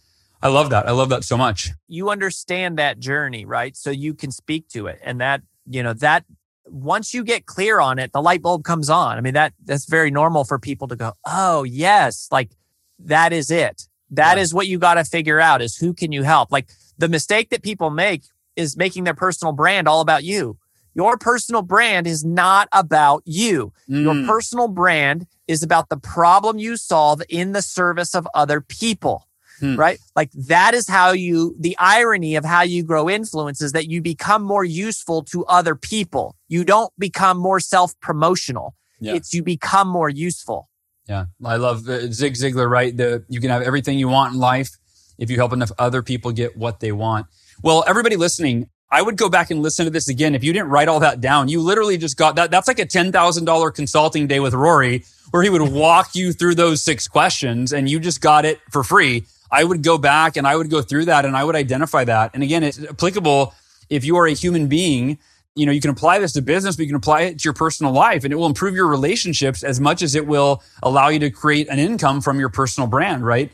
I 0.42 0.48
love 0.48 0.70
that. 0.70 0.88
I 0.88 0.90
love 0.90 1.08
that 1.10 1.22
so 1.24 1.36
much. 1.36 1.70
You 1.86 2.10
understand 2.10 2.78
that 2.78 2.98
journey, 2.98 3.44
right? 3.44 3.76
So 3.76 3.90
you 3.90 4.12
can 4.12 4.32
speak 4.32 4.68
to 4.70 4.88
it. 4.88 4.98
And 5.02 5.20
that, 5.20 5.42
you 5.66 5.82
know, 5.82 5.92
that 5.94 6.24
once 6.66 7.14
you 7.14 7.22
get 7.22 7.46
clear 7.46 7.80
on 7.80 7.98
it, 7.98 8.12
the 8.12 8.20
light 8.20 8.42
bulb 8.42 8.64
comes 8.64 8.90
on. 8.90 9.16
I 9.16 9.20
mean, 9.20 9.34
that 9.34 9.52
that's 9.64 9.86
very 9.86 10.10
normal 10.10 10.44
for 10.44 10.58
people 10.58 10.88
to 10.88 10.96
go, 10.96 11.12
oh, 11.24 11.62
yes, 11.62 12.28
like 12.32 12.50
that 12.98 13.32
is 13.32 13.50
it. 13.50 13.86
That 14.10 14.36
yeah. 14.36 14.42
is 14.42 14.52
what 14.52 14.66
you 14.66 14.78
got 14.78 14.94
to 14.94 15.04
figure 15.04 15.38
out 15.38 15.62
is 15.62 15.76
who 15.76 15.94
can 15.94 16.10
you 16.10 16.24
help? 16.24 16.50
Like 16.50 16.68
the 16.98 17.08
mistake 17.08 17.50
that 17.50 17.62
people 17.62 17.90
make 17.90 18.24
is 18.56 18.76
making 18.76 19.04
their 19.04 19.14
personal 19.14 19.52
brand 19.52 19.86
all 19.86 20.00
about 20.00 20.24
you. 20.24 20.58
Your 20.94 21.16
personal 21.16 21.62
brand 21.62 22.06
is 22.06 22.22
not 22.22 22.68
about 22.72 23.22
you. 23.24 23.72
Mm. 23.88 24.02
Your 24.02 24.26
personal 24.26 24.68
brand 24.68 25.26
is 25.48 25.62
about 25.62 25.88
the 25.88 25.96
problem 25.96 26.58
you 26.58 26.76
solve 26.76 27.22
in 27.28 27.52
the 27.52 27.62
service 27.62 28.14
of 28.14 28.28
other 28.34 28.60
people 28.60 29.26
hmm. 29.62 29.76
right? 29.76 29.98
Like 30.14 30.30
that 30.32 30.74
is 30.74 30.88
how 30.88 31.12
you, 31.12 31.56
the 31.58 31.76
irony 31.78 32.34
of 32.36 32.44
how 32.44 32.62
you 32.62 32.82
grow 32.82 33.08
influence 33.08 33.62
is 33.62 33.72
that 33.72 33.88
you 33.88 34.02
become 34.02 34.42
more 34.42 34.64
useful 34.64 35.22
to 35.24 35.44
other 35.46 35.74
people. 35.74 36.36
You 36.48 36.64
don't 36.64 36.92
become 36.98 37.38
more 37.38 37.60
self 37.60 37.98
promotional. 38.00 38.74
Yeah. 39.00 39.14
It's 39.14 39.32
you 39.32 39.42
become 39.42 39.88
more 39.88 40.10
useful. 40.10 40.68
Yeah. 41.08 41.26
I 41.44 41.56
love 41.56 41.88
uh, 41.88 42.12
Zig 42.12 42.34
Ziglar, 42.34 42.68
right? 42.68 42.96
The, 42.96 43.24
you 43.28 43.40
can 43.40 43.50
have 43.50 43.62
everything 43.62 43.98
you 43.98 44.08
want 44.08 44.34
in 44.34 44.40
life 44.40 44.70
if 45.18 45.30
you 45.30 45.36
help 45.36 45.52
enough 45.52 45.72
other 45.78 46.02
people 46.02 46.32
get 46.32 46.56
what 46.56 46.80
they 46.80 46.92
want. 46.92 47.26
Well, 47.62 47.84
everybody 47.86 48.16
listening, 48.16 48.68
I 48.90 49.02
would 49.02 49.16
go 49.16 49.28
back 49.28 49.50
and 49.50 49.62
listen 49.62 49.84
to 49.86 49.90
this 49.90 50.08
again. 50.08 50.34
If 50.34 50.44
you 50.44 50.52
didn't 50.52 50.68
write 50.68 50.88
all 50.88 51.00
that 51.00 51.20
down, 51.20 51.48
you 51.48 51.60
literally 51.60 51.96
just 51.96 52.16
got 52.16 52.36
that. 52.36 52.50
That's 52.50 52.68
like 52.68 52.78
a 52.78 52.86
$10,000 52.86 53.74
consulting 53.74 54.26
day 54.26 54.40
with 54.40 54.54
Rory 54.54 55.04
where 55.30 55.42
he 55.42 55.48
would 55.48 55.62
walk 55.62 56.14
you 56.14 56.32
through 56.32 56.54
those 56.54 56.82
six 56.82 57.08
questions 57.08 57.72
and 57.72 57.88
you 57.88 57.98
just 57.98 58.20
got 58.20 58.44
it 58.44 58.60
for 58.70 58.84
free. 58.84 59.24
I 59.52 59.62
would 59.62 59.82
go 59.82 59.98
back 59.98 60.36
and 60.36 60.46
I 60.46 60.56
would 60.56 60.70
go 60.70 60.82
through 60.82 61.04
that 61.04 61.24
and 61.24 61.36
I 61.36 61.44
would 61.44 61.54
identify 61.54 62.04
that. 62.04 62.32
And 62.34 62.42
again, 62.42 62.64
it's 62.64 62.82
applicable 62.82 63.54
if 63.88 64.04
you 64.04 64.16
are 64.16 64.26
a 64.26 64.32
human 64.32 64.66
being 64.66 65.18
you 65.54 65.66
know, 65.66 65.72
you 65.72 65.80
can 65.80 65.90
apply 65.90 66.18
this 66.18 66.32
to 66.32 66.42
business, 66.42 66.76
but 66.76 66.82
you 66.82 66.88
can 66.88 66.96
apply 66.96 67.22
it 67.22 67.38
to 67.38 67.44
your 67.44 67.52
personal 67.52 67.92
life 67.92 68.24
and 68.24 68.32
it 68.32 68.36
will 68.36 68.46
improve 68.46 68.74
your 68.74 68.86
relationships 68.86 69.62
as 69.62 69.80
much 69.80 70.02
as 70.02 70.14
it 70.14 70.26
will 70.26 70.62
allow 70.82 71.08
you 71.08 71.18
to 71.18 71.30
create 71.30 71.68
an 71.68 71.78
income 71.78 72.20
from 72.20 72.38
your 72.38 72.48
personal 72.48 72.86
brand, 72.86 73.24
right? 73.24 73.52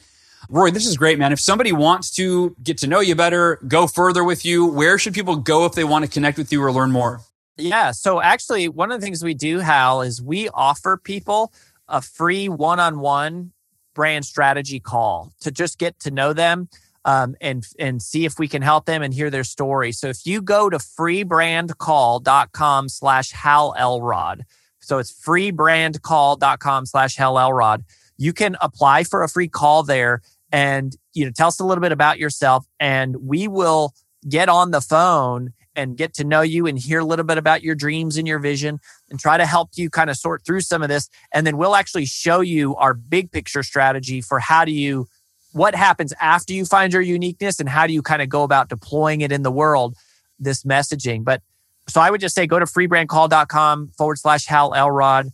Roy, 0.49 0.71
this 0.71 0.87
is 0.87 0.97
great, 0.97 1.19
man. 1.19 1.33
If 1.33 1.41
somebody 1.41 1.73
wants 1.73 2.11
to 2.13 2.55
get 2.63 2.79
to 2.79 2.87
know 2.87 3.01
you 3.01 3.15
better, 3.15 3.59
go 3.67 3.87
further 3.87 4.23
with 4.23 4.45
you, 4.45 4.67
where 4.67 4.97
should 4.97 5.13
people 5.13 5.37
go 5.37 5.67
if 5.67 5.73
they 5.73 5.85
want 5.85 6.05
to 6.05 6.11
connect 6.11 6.39
with 6.39 6.53
you 6.53 6.63
or 6.63 6.73
learn 6.73 6.93
more? 6.93 7.21
Yeah. 7.57 7.91
So 7.91 8.21
actually, 8.21 8.69
one 8.69 8.93
of 8.93 9.01
the 9.01 9.05
things 9.05 9.23
we 9.23 9.35
do, 9.35 9.59
Hal, 9.59 10.03
is 10.03 10.23
we 10.23 10.49
offer 10.51 10.97
people 10.97 11.53
a 11.89 12.01
free 12.01 12.49
one 12.49 12.79
on 12.79 13.01
one 13.01 13.53
brand 13.99 14.25
strategy 14.25 14.79
call 14.79 15.33
to 15.41 15.51
just 15.51 15.77
get 15.77 15.99
to 15.99 16.13
know 16.13 16.33
them 16.33 16.69
um, 17.05 17.35
and 17.41 17.67
and 17.81 18.01
see 18.01 18.25
if 18.25 18.39
we 18.39 18.47
can 18.47 18.63
help 18.63 18.85
them 18.85 19.03
and 19.03 19.13
hear 19.13 19.29
their 19.29 19.43
story. 19.43 19.91
So 19.91 20.07
if 20.07 20.25
you 20.25 20.41
go 20.41 20.71
to 20.71 20.79
freebrandcall.com 20.79 22.89
slash 22.89 23.33
Hal 23.33 23.75
Elrod, 23.77 24.45
so 24.79 24.99
it's 24.99 25.13
freebrandcall.com 25.13 26.87
slash 26.87 27.17
Hal 27.17 27.41
Elrod, 27.41 27.85
you 28.17 28.33
can 28.33 28.57
apply 28.61 29.03
for 29.03 29.25
a 29.25 29.29
free 29.29 29.49
call 29.49 29.83
there 29.83 30.23
and 30.53 30.97
you 31.13 31.25
know 31.25 31.33
tell 31.33 31.49
us 31.49 31.59
a 31.59 31.65
little 31.65 31.83
bit 31.83 31.91
about 31.91 32.21
yourself 32.21 32.67
and 32.79 33.17
we 33.17 33.49
will 33.49 33.95
get 34.29 34.49
on 34.49 34.71
the 34.71 34.81
phone 34.81 35.53
and 35.79 35.97
get 35.97 36.13
to 36.15 36.25
know 36.25 36.41
you 36.41 36.67
and 36.67 36.77
hear 36.77 36.99
a 36.99 37.05
little 37.05 37.25
bit 37.25 37.39
about 37.39 37.63
your 37.63 37.77
dreams 37.77 38.17
and 38.17 38.27
your 38.27 38.41
vision 38.41 38.81
and 39.09 39.21
try 39.21 39.39
to 39.39 39.47
help 39.47 39.71
you 39.77 39.89
kind 39.89 40.11
of 40.11 40.17
sort 40.17 40.45
through 40.45 40.61
some 40.61 40.83
of 40.83 40.89
this. 40.89 41.09
And 41.33 41.47
then 41.47 41.57
we'll 41.57 41.77
actually 41.77 42.05
show 42.05 42.41
you 42.41 42.75
our 42.75 42.95
big 42.95 43.31
picture 43.31 43.63
strategy 43.63 44.21
for 44.21 44.41
how 44.41 44.65
do 44.65 44.73
you 44.73 45.07
what 45.53 45.77
happens 45.77 46.13
after 46.21 46.53
you 46.53 46.65
find 46.65 46.93
your 46.93 47.01
uniqueness 47.01 47.61
and 47.61 47.69
how 47.69 47.87
do 47.87 47.93
you 47.93 48.03
kind 48.03 48.21
of 48.21 48.29
go 48.29 48.43
about 48.43 48.69
deploying 48.69 49.21
it 49.21 49.31
in 49.31 49.45
the 49.45 49.53
world 49.53 49.97
this 50.41 50.65
messaging. 50.65 51.23
But 51.25 51.43
so 51.89 52.01
i 52.01 52.11
would 52.11 52.21
just 52.21 52.35
say 52.35 52.47
go 52.47 52.59
to 52.59 52.67
freebrandcall.com 52.67 53.93
forward 53.97 54.19
slash 54.19 54.47
hal 54.47 54.75
elrod. 54.75 55.29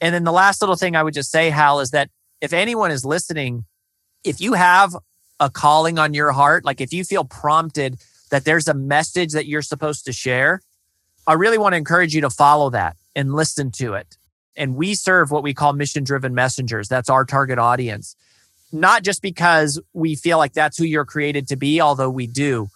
And 0.00 0.14
then 0.14 0.22
the 0.22 0.32
last 0.32 0.62
little 0.62 0.76
thing 0.76 0.94
i 0.94 1.02
would 1.02 1.14
just 1.14 1.30
say 1.32 1.50
hal 1.50 1.80
is 1.80 1.90
that 1.90 2.08
if 2.40 2.52
anyone 2.52 2.92
is 2.92 3.04
listening 3.04 3.64
if 4.22 4.40
you 4.40 4.52
have 4.52 4.94
a 5.40 5.50
calling 5.50 5.98
on 5.98 6.14
your 6.14 6.30
heart 6.32 6.64
like 6.64 6.80
if 6.80 6.92
you 6.92 7.04
feel 7.04 7.24
prompted 7.24 7.98
that 8.28 8.44
there's 8.44 8.68
a 8.68 8.74
message 8.74 9.32
that 9.32 9.46
you're 9.46 9.62
supposed 9.62 10.04
to 10.04 10.12
share 10.12 10.60
i 11.26 11.32
really 11.32 11.58
want 11.58 11.72
to 11.72 11.76
encourage 11.76 12.14
you 12.14 12.20
to 12.20 12.30
follow 12.30 12.70
that 12.70 12.96
and 13.18 13.34
listen 13.34 13.72
to 13.72 13.94
it. 13.94 14.16
And 14.56 14.76
we 14.76 14.94
serve 14.94 15.32
what 15.32 15.42
we 15.42 15.52
call 15.52 15.72
mission 15.72 16.04
driven 16.04 16.34
messengers. 16.34 16.86
That's 16.86 17.10
our 17.10 17.24
target 17.24 17.58
audience. 17.58 18.14
Not 18.70 19.02
just 19.02 19.22
because 19.22 19.80
we 19.92 20.14
feel 20.14 20.38
like 20.38 20.52
that's 20.52 20.78
who 20.78 20.84
you're 20.84 21.04
created 21.04 21.48
to 21.48 21.56
be, 21.56 21.80
although 21.80 22.10
we 22.10 22.28
do, 22.28 22.68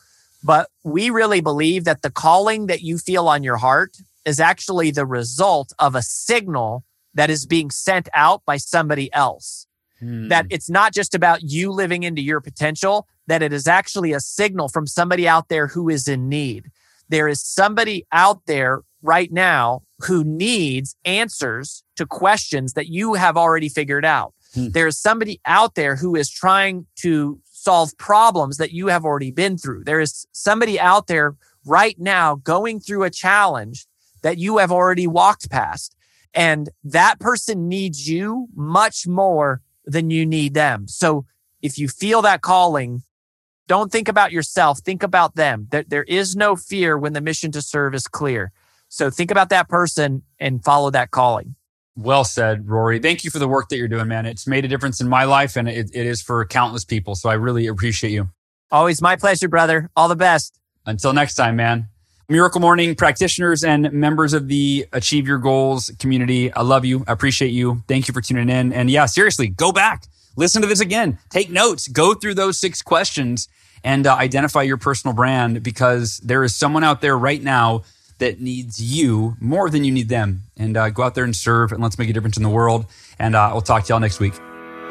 but 0.43 0.69
we 0.83 1.11
really 1.11 1.41
believe 1.41 1.85
that 1.85 2.03
the 2.03 2.11
calling 2.11 2.67
that 2.67 2.83
you 2.83 2.99
feel 2.99 3.29
on 3.29 3.45
your 3.45 3.57
heart 3.57 3.97
is 4.25 4.41
actually 4.41 4.91
the 4.91 5.07
result 5.07 5.73
of 5.79 5.95
a 5.95 6.03
signal 6.03 6.83
that 7.15 7.31
is 7.31 7.47
being 7.47 7.71
sent 7.71 8.09
out 8.15 8.45
by 8.45 8.57
somebody 8.57 9.13
else. 9.13 9.69
Hmm. 10.03 10.29
That 10.29 10.47
it's 10.51 10.69
not 10.69 10.93
just 10.93 11.15
about 11.15 11.43
you 11.43 11.71
living 11.71 12.03
into 12.03 12.21
your 12.21 12.41
potential, 12.41 13.07
that 13.29 13.43
it 13.43 13.53
is 13.53 13.69
actually 13.69 14.13
a 14.13 14.21
signal 14.21 14.69
from 14.69 14.87
somebody 14.87 15.29
out 15.29 15.49
there 15.49 15.69
who 15.69 15.89
is 15.89 16.09
in 16.09 16.29
need. 16.29 16.71
There 17.09 17.29
is 17.29 17.41
somebody 17.41 18.05
out 18.11 18.47
there 18.47 18.81
right 19.03 19.31
now 19.31 19.83
who 20.01 20.25
needs 20.25 20.97
answers 21.05 21.85
to 21.97 22.07
questions 22.07 22.73
that 22.73 22.89
you 22.89 23.15
have 23.15 23.37
already 23.37 23.69
figured 23.69 24.05
out. 24.05 24.35
Hmm. 24.55 24.71
There's 24.71 24.99
somebody 24.99 25.41
out 25.47 25.77
there 25.77 25.95
who 25.95 26.17
is 26.17 26.29
trying 26.29 26.87
to 26.97 27.41
solve 27.45 27.97
problems 27.97 28.57
that 28.57 28.73
you 28.73 28.89
have 28.89 29.05
already 29.05 29.31
been 29.31 29.57
through. 29.57 29.85
There 29.85 30.01
is 30.01 30.27
somebody 30.33 30.81
out 30.81 31.07
there 31.07 31.37
right 31.65 31.97
now 31.99 32.35
going 32.35 32.81
through 32.81 33.05
a 33.05 33.11
challenge 33.11 33.87
that 34.23 34.39
you 34.39 34.59
have 34.59 34.73
already 34.73 35.07
walked 35.07 35.49
past. 35.49 35.95
And 36.35 36.71
that 36.83 37.21
person 37.21 37.69
needs 37.69 38.09
you 38.09 38.49
much 38.57 39.07
more 39.07 39.61
than 39.85 40.11
you 40.11 40.27
need 40.27 40.55
them. 40.55 40.89
So 40.89 41.27
if 41.61 41.79
you 41.79 41.89
feel 41.89 42.23
that 42.23 42.43
calling, 42.43 43.03
don't 43.69 43.93
think 43.93 44.09
about 44.09 44.33
yourself. 44.33 44.81
Think 44.81 45.03
about 45.03 45.37
them. 45.37 45.69
There, 45.71 45.85
there 45.87 46.03
is 46.05 46.37
no 46.37 46.57
fear 46.57 46.99
when 46.99 47.13
the 47.13 47.21
mission 47.21 47.53
to 47.53 47.63
serve 47.63 47.95
is 47.95 48.07
clear. 48.07 48.53
So 48.89 49.11
think 49.11 49.31
about 49.31 49.49
that 49.51 49.69
person 49.69 50.23
and 50.39 50.63
follow 50.63 50.91
that 50.91 51.11
calling. 51.11 51.55
Well 51.97 52.25
said, 52.25 52.69
Rory. 52.69 52.99
Thank 52.99 53.25
you 53.25 53.31
for 53.31 53.39
the 53.39 53.49
work 53.49 53.69
that 53.69 53.77
you're 53.77 53.89
doing, 53.89 54.09
man. 54.09 54.27
It's 54.27 54.47
made 54.47 54.65
a 54.65 54.69
difference 54.69 55.01
in 55.01 55.09
my 55.09 55.25
life 55.25 55.57
and 55.57 55.69
it, 55.69 55.91
it 55.95 56.07
is 56.07 56.23
for 56.23 56.45
countless 56.45 56.85
people. 56.85 57.15
So 57.15 57.29
I 57.29 57.35
really 57.35 57.67
appreciate 57.67 58.11
you. 58.11 58.31
Always 58.71 59.03
my 59.03 59.17
pleasure, 59.17 59.49
brother. 59.49 59.91
All 59.95 60.09
the 60.09 60.17
best. 60.17 60.59
Until 60.87 61.13
next 61.13 61.35
time, 61.35 61.57
man. 61.57 61.89
Miracle 62.29 62.61
Morning 62.61 62.95
practitioners 62.95 63.65
and 63.65 63.93
members 63.93 64.33
of 64.33 64.49
the 64.49 64.87
Achieve 64.93 65.27
Your 65.27 65.39
Goals 65.39 65.91
community. 65.99 66.53
I 66.53 66.63
love 66.63 66.85
you. 66.85 67.05
I 67.07 67.13
appreciate 67.13 67.51
you. 67.51 67.83
Thank 67.89 68.09
you 68.09 68.15
for 68.15 68.21
tuning 68.21 68.49
in. 68.49 68.73
And 68.73 68.91
yeah, 68.91 69.07
seriously, 69.07 69.49
go 69.49 69.73
back, 69.73 70.05
listen 70.37 70.63
to 70.63 70.69
this 70.69 70.81
again, 70.81 71.19
take 71.31 71.51
notes, 71.51 71.89
go 71.89 72.15
through 72.15 72.35
those 72.35 72.59
six 72.59 72.81
questions 72.81 73.49
and 73.85 74.07
uh, 74.07 74.15
identify 74.15 74.63
your 74.63 74.77
personal 74.77 75.15
brand 75.15 75.63
because 75.63 76.19
there 76.19 76.45
is 76.45 76.55
someone 76.55 76.85
out 76.85 77.01
there 77.01 77.19
right 77.19 77.43
now 77.43 77.83
that 78.19 78.41
needs 78.41 78.81
you 78.81 79.37
more 79.41 79.69
than 79.69 79.83
you 79.83 79.91
need 79.91 80.09
them. 80.09 80.43
And 80.57 80.77
uh, 80.77 80.91
go 80.91 81.03
out 81.03 81.17
there 81.17 81.25
and 81.25 81.35
serve, 81.35 81.73
and 81.73 81.83
let's 81.83 81.99
make 81.99 82.09
a 82.09 82.13
difference 82.13 82.37
in 82.37 82.45
the 82.45 82.49
world. 82.49 82.87
And 83.19 83.35
uh, 83.35 83.51
we'll 83.53 83.63
talk 83.63 83.85
to 83.85 83.93
y'all 83.93 84.01
next 84.01 84.21
week. 84.21 84.35